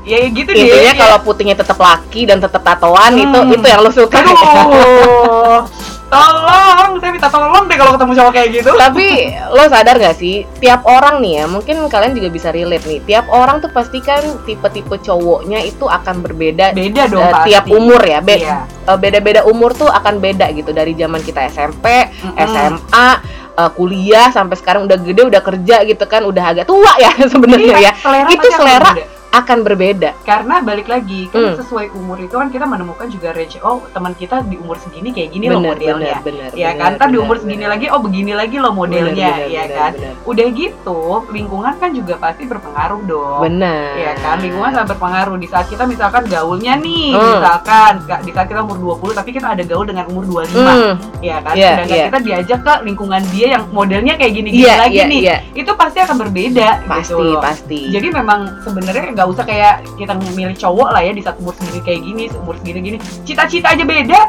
ya 0.06 0.18
gitu 0.24 0.48
deh 0.48 0.62
intinya 0.62 0.86
ya. 0.88 0.96
kalau 0.96 1.18
putihnya 1.20 1.54
tetap 1.54 1.76
laki 1.76 2.24
dan 2.24 2.38
tetap 2.38 2.62
tatoan 2.62 3.12
itu 3.16 3.34
Hmm. 3.36 3.52
itu 3.52 3.66
yang 3.66 3.82
lo 3.82 3.90
suka 3.90 4.22
aduh 4.22 5.66
tolong 6.06 6.92
saya 6.96 7.12
minta 7.12 7.28
tolong 7.28 7.66
deh 7.66 7.74
kalau 7.74 7.92
ketemu 7.92 8.12
cowok 8.14 8.32
kayak 8.32 8.50
gitu 8.54 8.70
tapi 8.76 9.08
lo 9.50 9.66
sadar 9.66 9.98
gak 9.98 10.16
sih 10.16 10.36
tiap 10.56 10.86
orang 10.86 11.18
nih 11.18 11.34
ya 11.36 11.46
mungkin 11.46 11.90
kalian 11.90 12.14
juga 12.14 12.30
bisa 12.30 12.50
relate 12.50 12.86
nih 12.86 13.00
tiap 13.04 13.26
orang 13.28 13.58
tuh 13.58 13.68
pasti 13.68 14.00
kan 14.00 14.22
tipe-tipe 14.46 14.96
cowoknya 14.96 15.60
itu 15.64 15.84
akan 15.84 16.22
berbeda 16.22 16.72
beda 16.72 17.10
dong 17.10 17.26
pasti. 17.26 17.50
tiap 17.50 17.66
umur 17.68 18.00
ya 18.00 18.22
Be- 18.22 18.38
Iya. 18.38 18.70
eh, 18.86 18.98
beda-beda 18.98 19.42
umur 19.44 19.74
tuh 19.74 19.90
akan 19.90 20.20
beda 20.20 20.54
gitu 20.54 20.70
dari 20.70 20.94
zaman 20.94 21.20
kita 21.20 21.50
SMP 21.50 21.86
Mm-mm. 22.14 22.38
SMA 22.38 23.08
eh, 23.56 23.70
kuliah 23.72 24.30
sampai 24.30 24.56
sekarang 24.56 24.86
udah 24.86 24.98
gede 25.00 25.26
udah 25.26 25.42
kerja 25.42 25.82
gitu 25.84 26.06
kan 26.06 26.22
udah 26.22 26.54
agak 26.54 26.66
tua 26.66 26.94
ya 26.96 27.12
sebenarnya 27.34 27.76
Iya, 27.76 27.82
ya 27.82 27.92
selera 27.98 28.30
itu 28.30 28.48
selera. 28.54 28.92
Akan 29.38 29.58
berbeda. 29.62 30.10
Karena 30.22 30.60
balik 30.60 30.88
lagi 30.88 31.27
kan 31.27 31.42
Hmm. 31.44 31.56
sesuai 31.56 31.92
umur 31.94 32.18
itu 32.18 32.32
kan 32.32 32.48
kita 32.48 32.63
menemukan 32.63 33.08
juga 33.08 33.32
range 33.32 33.60
oh 33.62 33.84
teman 33.88 34.13
kita 34.13 34.42
di 34.44 34.56
umur 34.56 34.77
segini 34.77 35.10
kayak 35.10 35.30
gini 35.30 35.46
loh 35.46 35.60
bener 35.60 35.72
modelnya. 35.72 36.18
bener 36.20 36.24
bener 36.24 36.51
ya 36.54 36.70
bener, 36.70 36.80
kan? 36.80 36.92
Ntar 36.94 37.06
di 37.06 37.12
bener, 37.12 37.24
umur 37.24 37.36
segini 37.38 37.58
bener. 37.60 37.72
lagi 37.72 37.86
oh 37.88 38.00
begini 38.00 38.32
lagi 38.32 38.58
loh 38.58 38.72
modelnya 38.72 39.12
Bener, 39.27 39.36
bener, 39.38 39.50
ya 39.50 39.63
bener, 39.63 39.75
kan? 39.75 39.92
bener. 39.94 40.13
udah 40.25 40.48
gitu 40.51 41.00
lingkungan 41.30 41.74
kan 41.75 41.89
juga 41.92 42.13
pasti 42.15 42.44
berpengaruh 42.46 43.01
dong. 43.04 43.39
Bener 43.42 43.92
ya 43.96 44.13
kan? 44.15 44.38
Lingkungan 44.38 44.70
sangat 44.72 44.89
berpengaruh. 44.89 45.36
Di 45.36 45.48
saat 45.48 45.65
kita 45.65 45.84
misalkan 45.86 46.24
gaulnya 46.25 46.74
nih 46.75 47.12
Hmm. 47.12 47.32
misalkan 47.36 47.94
ka- 48.04 48.22
di 48.22 48.32
saat 48.32 48.48
kita 48.48 48.62
umur 48.62 48.77
20 48.77 49.13
tapi 49.13 49.30
kita 49.30 49.48
ada 49.50 49.63
gaul 49.63 49.84
dengan 49.84 50.06
umur 50.08 50.24
25 50.24 50.63
Hmm, 50.65 50.94
ya 51.20 51.38
kan? 51.39 51.54
Iya, 51.54 51.70
sedangkan 51.75 51.96
iya. 51.96 52.06
kita 52.06 52.20
diajak 52.22 52.60
ke 52.62 52.74
lingkungan 52.84 53.22
dia 53.30 53.48
yang 53.51 53.63
modelnya 53.70 54.13
kayak 54.13 54.34
gini-gini 54.34 54.63
iya 54.63 54.75
lagi 54.77 54.96
iya 54.96 55.06
nih. 55.06 55.20
iya. 55.22 55.38
Itu 55.54 55.72
pasti 55.74 55.98
akan 55.98 56.15
berbeda 56.20 56.70
pasti 56.86 57.12
gitu 57.12 57.24
loh. 57.30 57.42
pasti. 57.42 57.80
Jadi 57.89 58.08
memang 58.10 58.39
sebenarnya 58.62 59.04
nggak 59.25 59.34
usah 59.34 59.46
kayak 59.48 59.75
kita 59.98 60.13
memilih 60.13 60.53
cowok 60.53 60.89
lah 60.94 61.01
ya 61.01 61.10
di 61.10 61.20
saat 61.20 61.41
umur 61.41 61.58
segini 61.58 61.82
kayak 61.82 62.01
gini, 62.03 62.24
umur 62.38 62.53
segini 62.62 62.79
gini. 62.79 62.98
Cita-cita 63.25 63.74
aja 63.74 63.82
beda. 63.82 64.22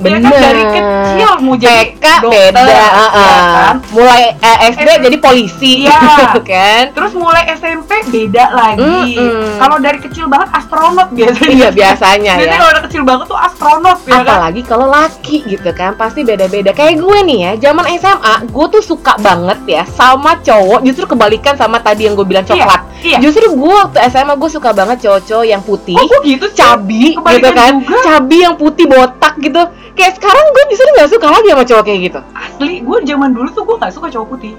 Ya 0.00 0.16
kan 0.16 0.24
Bener. 0.24 0.32
dari 0.32 0.64
kecil 0.64 1.30
mau 1.44 1.54
jadi 1.54 1.92
TK 1.92 2.04
dokter, 2.24 2.50
beda, 2.56 2.60
ya 2.64 2.88
heeh. 2.88 3.44
kan? 3.52 3.76
mulai 3.92 4.22
eh, 4.32 4.58
SD 4.72 4.88
SD. 4.88 4.90
jadi 5.04 5.16
polisi, 5.20 5.72
Iya. 5.84 6.00
kan? 6.40 6.82
Terus 6.90 7.12
mulai 7.12 7.44
SMP 7.52 7.90
beda 8.08 8.44
lagi. 8.50 9.20
Mm-mm. 9.20 9.60
Kalau 9.60 9.76
dari 9.76 10.00
kecil 10.00 10.24
banget 10.24 10.48
astronot 10.56 11.12
biasanya. 11.12 11.52
Iya 11.52 11.68
biasanya 11.70 12.32
Biasanya 12.32 12.48
ya. 12.48 12.56
kalau 12.56 12.72
udah 12.72 12.84
kecil 12.88 13.02
banget 13.04 13.26
tuh 13.28 13.38
astronot 13.38 13.98
ya 14.00 14.12
kan. 14.16 14.24
Apalagi 14.24 14.60
kalau 14.64 14.86
laki 14.88 15.36
gitu 15.44 15.70
kan 15.70 15.92
pasti 15.94 16.24
beda-beda. 16.24 16.72
Kayak 16.72 16.96
gue 16.96 17.18
nih 17.20 17.38
ya, 17.38 17.52
zaman 17.60 17.84
SMA 18.00 18.34
gue 18.48 18.66
tuh 18.72 18.82
suka 18.82 19.20
banget 19.20 19.60
ya 19.68 19.82
sama 19.84 20.40
cowok. 20.40 20.80
Justru 20.80 21.04
kebalikan 21.06 21.54
sama 21.54 21.76
tadi 21.76 22.08
yang 22.08 22.16
gue 22.16 22.24
bilang 22.24 22.42
Iya, 22.42 22.56
coklat. 22.56 22.80
iya. 22.80 22.89
Justru 23.18 23.46
gue 23.50 23.72
waktu 23.74 23.98
SMA 24.06 24.34
gue 24.34 24.50
suka 24.50 24.70
banget 24.70 24.98
cowok-cowok 25.00 25.44
yang 25.44 25.60
putih. 25.60 25.94
Oh, 25.94 26.04
kok 26.04 26.20
gitu 26.22 26.46
cabi 26.50 27.16
gitu 27.16 27.48
kan 27.50 27.72
juga. 27.78 28.00
cabi 28.02 28.36
yang 28.38 28.54
putih 28.54 28.84
botak 28.84 29.34
gitu 29.36 29.62
kayak 29.92 30.12
sekarang 30.14 30.44
gue 30.46 30.64
justru 30.68 30.88
nggak 30.90 31.10
suka 31.10 31.26
lagi 31.28 31.48
sama 31.48 31.64
cowok 31.64 31.82
kayak 31.82 32.00
gitu 32.02 32.20
Asli, 32.32 32.72
gue 32.80 32.98
zaman 33.04 33.30
dulu 33.30 33.48
tuh 33.50 33.62
gue 33.62 33.76
gak 33.76 33.92
suka 33.92 34.08
cowok 34.08 34.28
putih. 34.30 34.52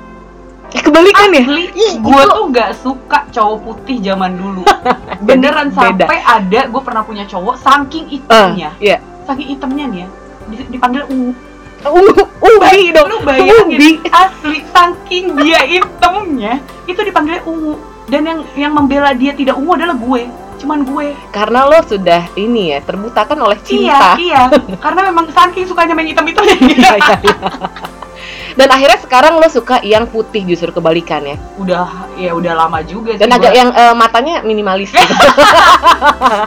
Eh, 0.69 0.79
kebalikan 0.79 1.29
ya 1.29 1.43
Asli, 1.43 1.63
Ih, 1.69 1.93
gue 1.97 2.21
tuh 2.25 2.45
gak 2.49 2.71
suka 2.75 3.19
cowok 3.29 3.57
putih 3.61 3.97
zaman 4.01 4.31
dulu. 4.33 4.61
Beneran 5.27 5.67
beda. 5.67 6.05
sampai 6.05 6.19
ada 6.19 6.61
gue 6.65 6.81
pernah 6.81 7.01
punya 7.01 7.23
cowok 7.23 7.55
saking 7.57 8.05
Eh, 8.05 8.11
hitamnya, 8.15 8.69
iya 8.77 8.97
saking 9.23 9.47
hitamnya 9.49 9.85
nih 9.85 9.99
ya, 9.99 10.07
di- 10.47 10.69
dipanggil 10.69 11.03
ungu. 11.07 11.31
ungu 11.81 12.13
ubi 12.39 12.81
dong 12.91 13.09
Lu 13.09 13.17
bayangin, 13.21 13.73
ubi 13.73 13.89
asli 14.07 14.61
saking 14.63 15.33
dia 15.35 15.61
hitamnya, 15.63 16.57
itu 16.85 16.99
dipanggilnya 16.99 17.41
ungu. 17.43 17.73
Dan 18.11 18.21
yang 18.21 18.39
yang 18.53 18.71
membela 18.71 19.11
dia 19.13 19.31
tidak 19.31 19.55
ungu 19.55 19.71
adalah 19.73 19.95
gue, 19.95 20.27
cuman 20.57 20.83
gue. 20.83 21.15
karena 21.31 21.63
lo 21.63 21.79
sudah 21.81 22.27
ini 22.35 22.69
ya 22.69 22.79
terbutakan 22.79 23.39
oleh 23.39 23.55
cinta 23.61 24.13
Iya, 24.13 24.51
iya. 24.51 24.75
Karena 24.77 25.01
memang 25.05 25.25
saking 25.27 25.63
sukanya 25.63 25.93
main 25.93 26.05
hitam 26.05 26.25
itu. 26.25 26.37
Iya, 26.43 26.59
iya, 26.93 27.15
iya. 27.17 27.35
dan 28.51 28.67
akhirnya 28.69 28.99
sekarang 28.99 29.33
lo 29.33 29.47
suka 29.47 29.79
yang 29.81 30.03
putih 30.05 30.43
justru 30.43 30.69
kebalikan 30.69 31.23
ya 31.23 31.39
udah 31.55 31.87
ya 32.13 32.31
udah 32.31 32.53
lama 32.57 32.83
juga 32.83 33.15
sih. 33.15 33.17
dan 33.17 33.31
agak 33.31 33.47
gua- 33.47 33.57
yang 33.57 33.69
eh, 33.71 33.95
matanya 33.95 34.35
minimalis 34.41 34.91
gitu. 34.91 35.07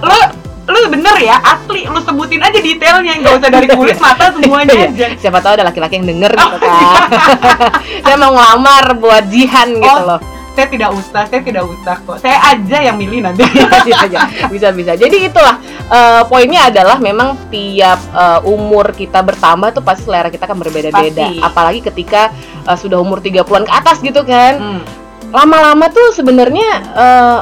lu 0.05 0.19
lu 0.67 0.81
bener 0.87 1.17
ya 1.19 1.37
asli 1.41 1.85
lu 1.85 1.97
sebutin 1.99 2.41
aja 2.41 2.57
detailnya 2.59 3.13
nggak 3.19 3.35
usah 3.35 3.51
dari 3.51 3.69
kulit 3.69 3.97
mata 3.99 4.33
semuanya 4.33 4.85
aja 4.87 5.07
siapa 5.15 5.39
tahu 5.39 5.53
ada 5.55 5.65
laki-laki 5.65 5.97
yang 5.97 6.07
denger 6.07 6.33
gitu 6.33 6.57
Oh, 6.57 6.61
kan 6.61 7.09
dia 8.05 8.17
mau 8.17 8.33
ngelamar 8.33 8.85
buat 8.95 9.25
jihan 9.27 9.69
gitu 9.75 9.89
Oh. 9.95 10.05
loh 10.07 10.21
saya 10.55 10.67
tidak 10.71 10.91
usah 10.95 11.23
saya 11.27 11.43
tidak 11.43 11.65
usah 11.67 11.95
kok. 12.07 12.17
Saya 12.23 12.39
aja 12.55 12.79
yang 12.91 12.97
milih 12.97 13.27
nanti. 13.27 13.43
Iya, 13.85 14.09
iya. 14.09 14.21
bisa 14.49 14.73
bisa. 14.73 14.97
Jadi 14.97 15.29
itulah 15.29 15.61
eh, 15.91 16.23
poinnya 16.25 16.73
adalah 16.73 16.97
memang 16.97 17.37
tiap 17.53 18.01
eh, 18.15 18.41
umur 18.49 18.95
kita 18.95 19.21
bertambah 19.21 19.77
tuh 19.77 19.83
pasti 19.85 20.09
selera 20.09 20.31
kita 20.33 20.47
kan 20.47 20.57
berbeda-beda. 20.57 21.43
Apalagi 21.43 21.85
ketika 21.85 22.33
eh, 22.65 22.77
sudah 22.79 23.03
umur 23.03 23.21
30-an 23.21 23.67
ke 23.67 23.73
atas 23.75 23.99
gitu 24.01 24.23
kan. 24.25 24.57
Hmm. 24.57 24.83
lama-lama 25.35 25.91
tuh 25.91 26.15
sebenarnya 26.15 26.69
eh, 26.95 27.39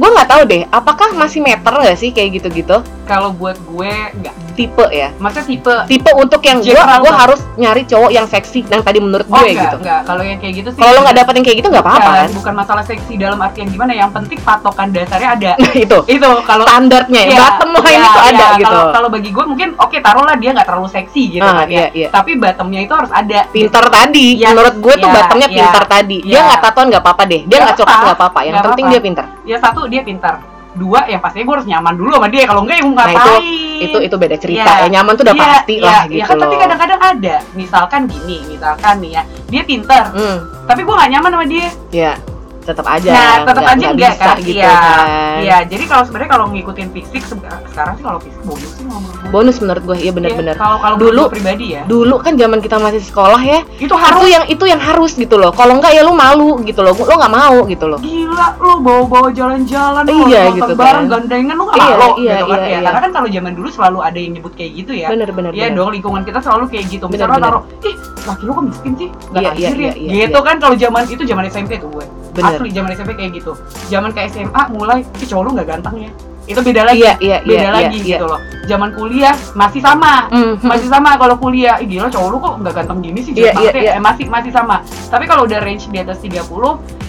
gue 0.00 0.08
nggak 0.08 0.28
tahu 0.32 0.42
deh 0.48 0.62
apakah 0.72 1.12
masih 1.12 1.44
meter 1.44 1.68
nggak 1.68 1.98
sih 2.00 2.08
kayak 2.08 2.40
gitu-gitu? 2.40 2.80
Kalau 3.04 3.36
buat 3.36 3.60
gue 3.68 3.92
nggak. 4.16 4.34
Tipe 4.56 4.86
ya? 4.92 5.08
Maksudnya 5.20 5.46
tipe. 5.56 5.74
Tipe 5.88 6.10
untuk 6.16 6.40
yang 6.44 6.64
gue 6.64 6.72
gue 6.76 7.12
harus 7.12 7.40
nyari 7.60 7.84
cowok 7.84 8.10
yang 8.12 8.24
seksi 8.24 8.64
yang 8.68 8.80
tadi 8.80 8.98
menurut 9.00 9.28
oh 9.28 9.40
gue 9.40 9.52
enggak 9.56 9.72
gitu. 9.72 9.76
enggak 9.80 10.00
kalau 10.04 10.22
yang 10.24 10.38
kayak 10.40 10.54
gitu 10.60 10.68
sih 10.72 10.80
kalau 10.80 10.92
lo 10.96 11.00
nggak 11.04 11.16
dapet 11.20 11.32
yang 11.36 11.44
kayak 11.44 11.58
gitu 11.60 11.68
nggak 11.72 11.84
apa-apa 11.86 12.00
bukan, 12.00 12.20
kan? 12.20 12.28
bukan 12.36 12.54
masalah 12.56 12.84
seksi 12.84 13.12
dalam 13.20 13.38
artian 13.40 13.68
gimana. 13.68 13.92
Yang 13.92 14.10
penting 14.16 14.38
patokan 14.40 14.88
dasarnya 14.92 15.28
ada. 15.36 15.52
Itu. 15.84 15.98
Itu 16.08 16.28
kalau 16.48 16.64
standarnya 16.64 17.22
ya, 17.28 17.40
bottom 17.40 17.70
line 17.76 17.84
iya, 17.92 18.00
itu 18.00 18.20
ada 18.20 18.32
iya. 18.32 18.48
gitu. 18.56 18.64
Kalau 18.72 18.84
kalau 18.96 19.08
bagi 19.12 19.30
gue 19.32 19.44
mungkin 19.44 19.68
oke 19.76 19.96
taruhlah 20.00 20.36
dia 20.40 20.50
nggak 20.56 20.68
terlalu 20.68 20.88
seksi 20.88 21.22
gitu 21.40 21.44
Ah, 21.44 21.64
kan 21.64 21.68
ya. 21.68 21.76
iya, 21.76 21.86
iya. 21.92 22.08
Tapi 22.08 22.30
bottomnya 22.40 22.80
itu 22.84 22.94
harus 22.96 23.12
ada. 23.12 23.40
pinter 23.50 23.84
tadi. 23.88 24.26
Iya, 24.40 24.48
menurut 24.52 24.76
gue 24.80 24.94
tuh 24.96 25.08
iya, 25.08 25.16
bottomnya 25.16 25.48
iya, 25.48 25.56
pinter 25.60 25.84
tadi. 25.84 26.16
Dia 26.24 26.40
nggak 26.40 26.60
tatoan 26.64 26.86
nggak 26.88 27.02
apa-apa 27.04 27.22
deh. 27.28 27.40
Dia 27.44 27.58
Nggak 27.60 27.76
apa-apa, 27.76 27.96
nggak 28.00 28.18
apa-apa. 28.18 28.40
Yang 28.44 28.56
penting 28.64 28.86
dia 28.88 29.00
pinter 29.00 29.24
Ya 29.50 29.58
satu 29.58 29.90
dia 29.90 30.00
pintar. 30.00 30.38
Dua 30.70 31.02
yang 31.04 31.18
pastinya 31.18 31.42
gue 31.44 31.54
harus 31.58 31.66
nyaman 31.66 31.98
dulu 31.98 32.14
sama 32.14 32.30
dia. 32.30 32.46
Kalau 32.46 32.62
enggak 32.62 32.78
ya 32.78 32.82
gue 32.82 32.94
Nah, 32.94 33.02
itu- 33.02 33.18
ngapain. 33.18 33.42
itu 33.80 33.98
itu 33.98 34.14
beda 34.14 34.36
cerita 34.38 34.70
Iya. 34.70 34.80
ya 34.80 34.88
nyaman 34.92 35.12
tuh 35.12 35.24
udah 35.24 35.34
Iya, 35.34 35.42
pasti 35.42 35.74
iya, 35.74 35.82
lah 35.82 36.00
iya, 36.00 36.12
gitu 36.12 36.22
kan, 36.22 36.36
Tapi 36.38 36.46
loh 36.46 36.60
kadang-kadang 36.62 37.00
ada. 37.02 37.34
Misalkan 37.52 38.00
gini, 38.06 38.36
misalkan 38.46 38.94
nih 39.00 39.10
ya, 39.10 39.22
dia 39.48 39.62
pintar, 39.64 40.04
hmm 40.12 40.38
tapi 40.62 40.86
gue 40.86 40.94
gak 40.94 41.10
nyaman 41.10 41.30
sama 41.34 41.44
dia. 41.44 41.68
ya 41.90 42.12
tetap 42.60 42.86
aja 42.86 43.10
nah, 43.10 43.36
tetap 43.42 43.56
nggak- 43.56 43.72
aja 43.72 43.76
nggak 43.80 43.92
enggak 43.92 44.12
bisa 44.12 44.24
kan? 44.26 44.36
gitu 44.38 44.52
iya, 44.54 44.68
kan 44.70 45.06
iya. 45.40 45.56
Jadi 45.64 45.84
kalau 45.84 46.02
sebenarnya 46.04 46.30
kalau 46.30 46.46
ngikutin 46.48 46.88
fisik 46.90 47.22
se- 47.22 47.40
sekarang 47.66 47.94
sih 47.94 48.04
kalau 48.04 48.18
fisik 48.18 48.42
bonus 48.42 48.70
sih 48.70 48.84
ngomong 48.84 49.12
bonus 49.28 49.56
menurut 49.58 49.82
gue 49.82 49.96
iya 49.98 50.10
bener-bener 50.10 50.54
Kalau 50.54 50.76
kalau 50.78 50.96
Dulu- 50.96 51.24
dulu 51.24 51.32
pribadi 51.32 51.66
ya, 51.70 51.82
dulu 51.84 52.14
kan 52.18 52.34
zaman 52.34 52.58
kita 52.58 52.76
masih 52.76 53.00
sekolah 53.00 53.40
ya 53.40 53.58
itu 53.74 53.88
harus 53.90 54.06
harus 54.12 54.26
yang 54.28 54.44
itu 54.46 54.64
yang 54.66 54.78
harus 54.78 55.12
gitu 55.14 55.34
loh 55.34 55.50
kalau 55.50 55.72
enggak 55.74 55.90
ya 55.90 56.02
lu 56.02 56.12
malu 56.12 56.60
gitu 56.60 56.80
loh 56.80 56.92
lo 56.92 57.14
nggak 57.16 57.32
mau 57.32 57.56
gitu 57.64 57.86
loh 57.86 57.98
gila 57.98 58.48
lu 58.56 58.70
bawa-bawa 58.78 59.28
jalan-jalan 59.30 60.02
lu 60.04 60.26
Iya, 60.26 60.42
gitu 60.52 60.72
bareng 60.74 61.06
kan. 61.06 61.24
gandengan 61.24 61.54
lu 61.54 61.64
nggak 61.64 61.76
Iya, 61.76 61.86
malu 61.88 62.08
iya, 62.16 62.32
gitu 62.32 62.44
kan 62.46 62.58
iya, 62.58 62.66
ya 62.66 62.70
iya. 62.70 62.78
karena 62.82 63.00
kan 63.00 63.10
kalau 63.10 63.28
zaman 63.30 63.52
dulu 63.52 63.68
selalu 63.68 63.98
ada 64.00 64.18
yang 64.18 64.32
nyebut 64.32 64.52
kayak 64.52 64.72
gitu 64.76 64.92
ya 64.92 65.08
bener-bener 65.08 65.50
Iya 65.50 65.66
dong 65.70 65.90
lingkungan 65.90 66.22
kita 66.22 66.38
selalu 66.38 66.64
kayak 66.68 66.84
gitu. 66.88 67.04
Misalnya 67.06 67.38
taruh, 67.40 67.62
ih 67.80 67.94
laki 68.22 68.42
lu 68.42 68.52
kok 68.52 68.64
miskin 68.64 68.92
sih? 68.96 69.08
Gak 69.30 69.40
Iya, 69.40 69.50
iya, 69.54 69.68
ya? 69.70 69.92
iya, 69.92 70.12
gitu 70.22 70.38
kan 70.40 70.56
kalau 70.56 70.74
zaman 70.74 71.02
itu 71.04 71.22
zaman 71.22 71.44
SMP 71.46 71.72
tuh 71.76 71.88
gue. 71.90 72.04
Bener. 72.34 72.58
Asli 72.58 72.68
zaman 72.70 72.90
SMP 72.94 73.10
kayak 73.18 73.32
gitu. 73.36 73.52
Zaman 73.90 74.10
ke 74.14 74.26
SMA 74.30 74.62
mulai, 74.70 75.02
ih 75.02 75.26
cowok 75.26 75.42
lu 75.46 75.50
gak 75.58 75.68
ganteng 75.68 75.96
ya? 76.06 76.10
Itu 76.50 76.60
beda 76.66 76.82
lagi. 76.82 76.98
iya 77.06 77.14
iya 77.22 77.38
beda 77.46 77.62
iya 77.62 77.70
lagi 77.70 77.98
iya, 78.02 78.18
gitu 78.18 78.26
loh. 78.26 78.40
Zaman 78.66 78.90
kuliah 78.94 79.34
masih 79.54 79.80
sama. 79.82 80.26
Mhm. 80.30 80.66
Masih 80.66 80.88
sama 80.90 81.14
kalau 81.14 81.36
kuliah, 81.38 81.78
ih 81.78 81.86
gila 81.86 82.10
cowok 82.10 82.28
lu 82.30 82.36
kok 82.42 82.54
nggak 82.62 82.74
ganteng 82.74 82.98
gini 83.02 83.20
sih? 83.22 83.32
Maksudnya, 83.34 83.70
iya, 83.70 83.70
iya. 83.78 83.92
eh, 83.98 84.02
masih 84.02 84.26
masih 84.26 84.50
sama. 84.50 84.82
Tapi 85.06 85.24
kalau 85.30 85.46
udah 85.46 85.58
range 85.62 85.86
di 85.90 85.98
atas 86.02 86.18
30 86.18 86.42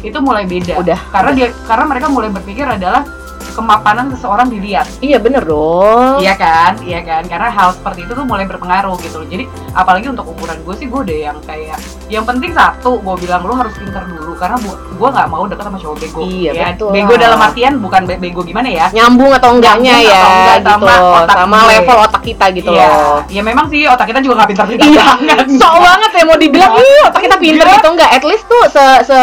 itu 0.02 0.18
mulai 0.22 0.46
beda. 0.46 0.78
Udah, 0.78 1.00
Karena 1.10 1.32
dia 1.34 1.48
karena 1.66 1.86
mereka 1.90 2.08
mulai 2.10 2.30
berpikir 2.30 2.66
adalah 2.66 3.02
kemapanan 3.52 4.08
seseorang 4.16 4.48
dilihat. 4.48 4.88
iya 5.04 5.20
bener 5.20 5.44
dong 5.44 6.24
Iya 6.24 6.36
kan, 6.40 6.80
iya 6.88 7.04
kan, 7.04 7.28
karena 7.28 7.52
hal 7.52 7.76
seperti 7.76 8.08
itu 8.08 8.14
tuh 8.16 8.24
mulai 8.24 8.48
berpengaruh 8.48 8.96
gitu 9.04 9.22
loh. 9.22 9.28
Jadi 9.28 9.44
apalagi 9.76 10.08
untuk 10.08 10.26
ukuran 10.32 10.58
gue 10.64 10.76
sih 10.80 10.88
gue 10.88 11.00
udah 11.04 11.18
yang 11.32 11.38
kayak 11.44 11.78
yang 12.08 12.24
penting 12.24 12.56
satu 12.56 13.00
gue 13.04 13.16
bilang 13.20 13.44
lu 13.44 13.54
harus 13.56 13.76
pintar 13.76 14.08
dulu 14.08 14.31
karena 14.42 14.58
gue 14.58 15.08
nggak 15.08 15.28
mau 15.28 15.46
deket 15.46 15.64
sama 15.64 15.78
cowok 15.78 15.96
bego. 15.96 16.20
Iya, 16.24 16.52
ya. 16.52 16.66
betul. 16.68 16.90
Bego 16.90 17.14
dalam 17.16 17.38
artian 17.40 17.74
bukan 17.78 18.02
be- 18.04 18.18
bego 18.18 18.42
gimana 18.42 18.68
ya? 18.68 18.86
nyambung 18.92 19.30
atau 19.32 19.54
enggaknya 19.54 19.94
Nyambung 19.94 20.10
ya 20.10 20.18
atau 20.18 20.32
enggak 20.34 20.58
gitu 20.58 20.70
sama 20.72 20.94
otak 21.16 21.36
sama 21.38 21.56
gue. 21.56 21.70
level 21.72 21.98
otak 22.02 22.22
kita 22.24 22.46
gitu 22.52 22.70
iya, 22.72 22.88
loh 22.90 23.18
ya 23.28 23.42
memang 23.42 23.66
sih 23.68 23.82
otak 23.86 24.06
kita 24.08 24.20
juga 24.20 24.34
nggak 24.36 24.50
pintar-pintar 24.50 24.88
iya 24.88 25.04
banget. 25.08 25.46
sok 25.56 25.76
banget 25.78 26.12
ya 26.12 26.24
mau 26.24 26.38
dibilang 26.38 26.72
Iya. 26.74 27.02
otak 27.08 27.22
kita 27.22 27.36
pinter 27.38 27.66
Iya. 27.66 27.76
gitu 27.78 27.88
enggak 27.92 28.10
at 28.12 28.24
least 28.24 28.46
tuh 28.46 28.64
se 28.68 28.86
se 29.06 29.20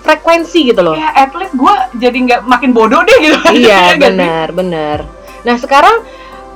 frekuensi 0.00 0.60
gitu 0.64 0.80
loh 0.80 0.94
Ya 0.94 1.08
at 1.12 1.34
least 1.34 1.52
gue 1.52 1.74
jadi 1.98 2.16
nggak 2.16 2.40
makin 2.44 2.70
bodoh 2.70 3.02
deh 3.02 3.18
gitu. 3.20 3.36
iya 3.52 3.90
Iya 3.90 3.98
benar 4.00 4.46
benar 4.50 4.98
nah 5.42 5.56
sekarang 5.56 6.00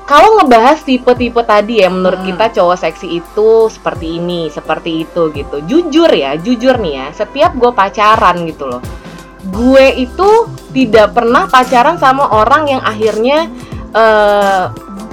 kalau 0.09 0.41
ngebahas 0.41 0.81
tipe-tipe 0.81 1.37
tadi 1.43 1.79
ya 1.79 1.89
menurut 1.89 2.19
Hmm. 2.19 2.29
kita 2.29 2.47
cowok 2.51 2.81
seksi 2.81 3.21
itu 3.21 3.49
seperti 3.69 4.17
ini 4.17 4.49
seperti 4.49 5.05
itu 5.05 5.29
gitu 5.31 5.57
jujur 5.63 6.09
ya 6.09 6.35
jujur 6.35 6.81
nih 6.81 6.95
ya 6.95 7.07
setiap 7.13 7.53
gue 7.55 7.71
pacaran 7.71 8.41
gitu 8.43 8.65
loh 8.67 8.81
gue 9.47 9.87
itu 9.99 10.29
tidak 10.73 11.13
pernah 11.13 11.45
pacaran 11.47 11.97
sama 11.97 12.25
orang 12.27 12.69
yang 12.69 12.83
akhirnya 12.83 13.53
eh, 13.91 14.65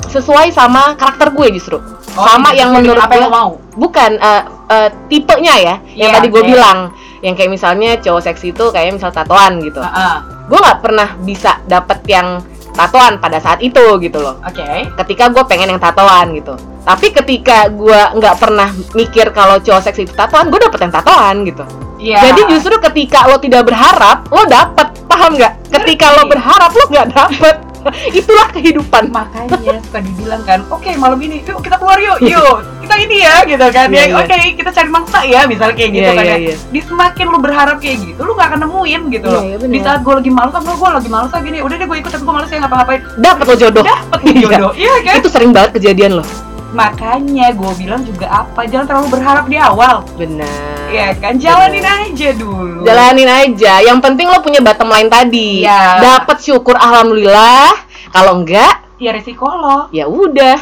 sesuai 0.08 0.50
sama 0.50 0.96
karakter 0.96 1.30
gue 1.30 1.50
justru 1.54 1.80
Oh, 2.16 2.24
sama 2.24 2.56
yang 2.56 2.72
menurut 2.72 2.96
apa 2.96 3.12
yang 3.14 3.28
gue 3.28 3.36
mau. 3.36 3.52
bukan 3.76 4.16
eh, 4.16 4.44
eh, 4.70 4.90
tipenya 5.12 5.56
ya 5.58 5.76
yang 5.94 6.10
Iya, 6.10 6.16
tadi 6.16 6.28
gue 6.32 6.40
oke. 6.40 6.48
bilang 6.48 6.78
yang 7.20 7.36
kayak 7.36 7.52
misalnya 7.52 8.00
cowok 8.00 8.24
seksi 8.24 8.56
itu 8.56 8.72
kayak 8.72 8.96
misal 8.96 9.12
tatoan 9.12 9.60
gitu 9.60 9.84
Heeh. 9.84 10.16
gue 10.48 10.56
nggak 10.56 10.80
pernah 10.80 11.12
bisa 11.20 11.60
dapet 11.68 12.00
yang 12.08 12.40
tatoan 12.76 13.18
pada 13.18 13.40
saat 13.40 13.64
itu 13.64 13.82
gitu 14.04 14.20
loh. 14.20 14.38
Oke. 14.44 14.64
ketika 15.04 15.32
gue 15.32 15.44
pengen 15.48 15.74
yang 15.76 15.82
tatoan 15.82 16.36
gitu. 16.36 16.54
Tapi 16.86 17.10
ketika 17.10 17.72
gue 17.72 18.02
nggak 18.22 18.36
pernah 18.38 18.70
mikir 18.94 19.34
kalau 19.34 19.58
cowok 19.58 19.82
seksi 19.90 20.06
itu 20.06 20.14
tatoan 20.14 20.54
gue 20.54 20.60
dapet 20.60 20.80
yang 20.86 20.94
tatoan 20.94 21.36
gitu. 21.48 21.66
Iya. 21.96 22.20
jadi 22.28 22.42
justru 22.52 22.76
ketika 22.92 23.26
lo 23.32 23.40
tidak 23.40 23.66
berharap 23.66 24.28
lo 24.30 24.44
dapet. 24.46 24.88
Paham 25.08 25.40
nggak? 25.40 25.72
Ketika 25.72 26.12
lo 26.20 26.28
berharap 26.28 26.72
lo 26.76 26.84
nggak 26.92 27.08
dapet 27.16 27.56
itulah 28.18 28.48
kehidupan 28.50 29.04
makanya 29.10 29.78
suka 29.82 30.00
dibilang 30.00 30.42
kan 30.44 30.60
oke 30.68 30.90
malam 30.96 31.20
ini 31.20 31.42
yuk 31.42 31.60
kita 31.60 31.76
keluar 31.76 31.98
yuk 31.98 32.18
yuk 32.34 32.58
kita 32.82 32.96
ini 33.00 33.18
ya 33.22 33.36
gitu 33.44 33.66
kan 33.70 33.88
Iya, 33.90 33.98
ya 33.98 34.06
iya. 34.06 34.16
oke 34.20 34.38
kita 34.56 34.70
cari 34.70 34.90
mangsa 34.90 35.20
ya 35.22 35.42
misalnya 35.46 35.76
kayak 35.76 35.92
gitu 35.92 36.06
Iya, 36.06 36.14
kan 36.14 36.24
iya, 36.24 36.36
ya 36.36 36.38
iya. 36.42 36.56
di 36.70 36.80
semakin 36.82 37.26
lu 37.28 37.38
berharap 37.40 37.78
kayak 37.80 37.98
gitu 38.02 38.20
lu 38.20 38.32
gak 38.34 38.48
akan 38.50 38.60
nemuin 38.64 39.02
gitu 39.10 39.26
Iya, 39.26 39.34
loh 39.34 39.44
iya, 39.44 39.56
bener. 39.58 39.74
di 39.74 39.80
saat 39.82 40.00
gue 40.02 40.14
lagi 40.14 40.32
males 40.32 40.54
ah 40.54 40.62
gue 40.62 40.90
lagi 40.92 41.10
males 41.10 41.32
ah 41.32 41.42
gini 41.42 41.58
udah 41.60 41.76
deh 41.76 41.86
gue 41.86 41.98
ikut 42.00 42.12
tapi 42.12 42.24
gue 42.24 42.36
males 42.36 42.50
ya 42.50 42.58
ngapa-ngapain 42.62 43.02
dapet 43.18 43.46
lo 43.46 43.56
jodoh 43.58 43.84
dapet 43.84 44.20
nih 44.22 44.34
Iya. 44.36 44.48
jodoh 44.48 44.72
iya 44.76 44.94
kan 45.02 45.14
itu 45.18 45.30
sering 45.30 45.52
banget 45.52 45.72
kejadian 45.76 46.12
loh 46.22 46.28
makanya 46.76 47.56
gue 47.56 47.72
bilang 47.80 48.04
juga 48.04 48.28
apa 48.44 48.68
jangan 48.68 48.86
terlalu 48.86 49.08
berharap 49.16 49.46
di 49.48 49.56
awal. 49.56 50.04
Benar. 50.20 50.52
Iya 50.92 51.16
kan? 51.18 51.40
Jalanin 51.40 51.88
aja 51.88 52.30
dulu. 52.36 52.84
Jalanin 52.84 53.32
aja. 53.32 53.80
Yang 53.82 54.00
penting 54.04 54.28
lo 54.28 54.44
punya 54.44 54.60
bottom 54.60 54.92
line 54.92 55.08
tadi. 55.08 55.64
Iya. 55.64 56.04
dapet 56.04 56.38
syukur 56.44 56.76
alhamdulillah. 56.76 57.72
Kalau 58.12 58.44
enggak 58.44 58.84
ya 59.00 59.16
resiko 59.16 59.48
lo. 59.48 59.88
ya 59.96 60.06
udah. 60.06 60.60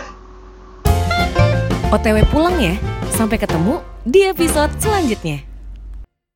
OTW 1.89 2.25
pulang 2.29 2.57
ya. 2.61 2.77
Sampai 3.13 3.41
ketemu 3.41 3.81
di 4.05 4.25
episode 4.25 4.73
selanjutnya. 4.77 5.52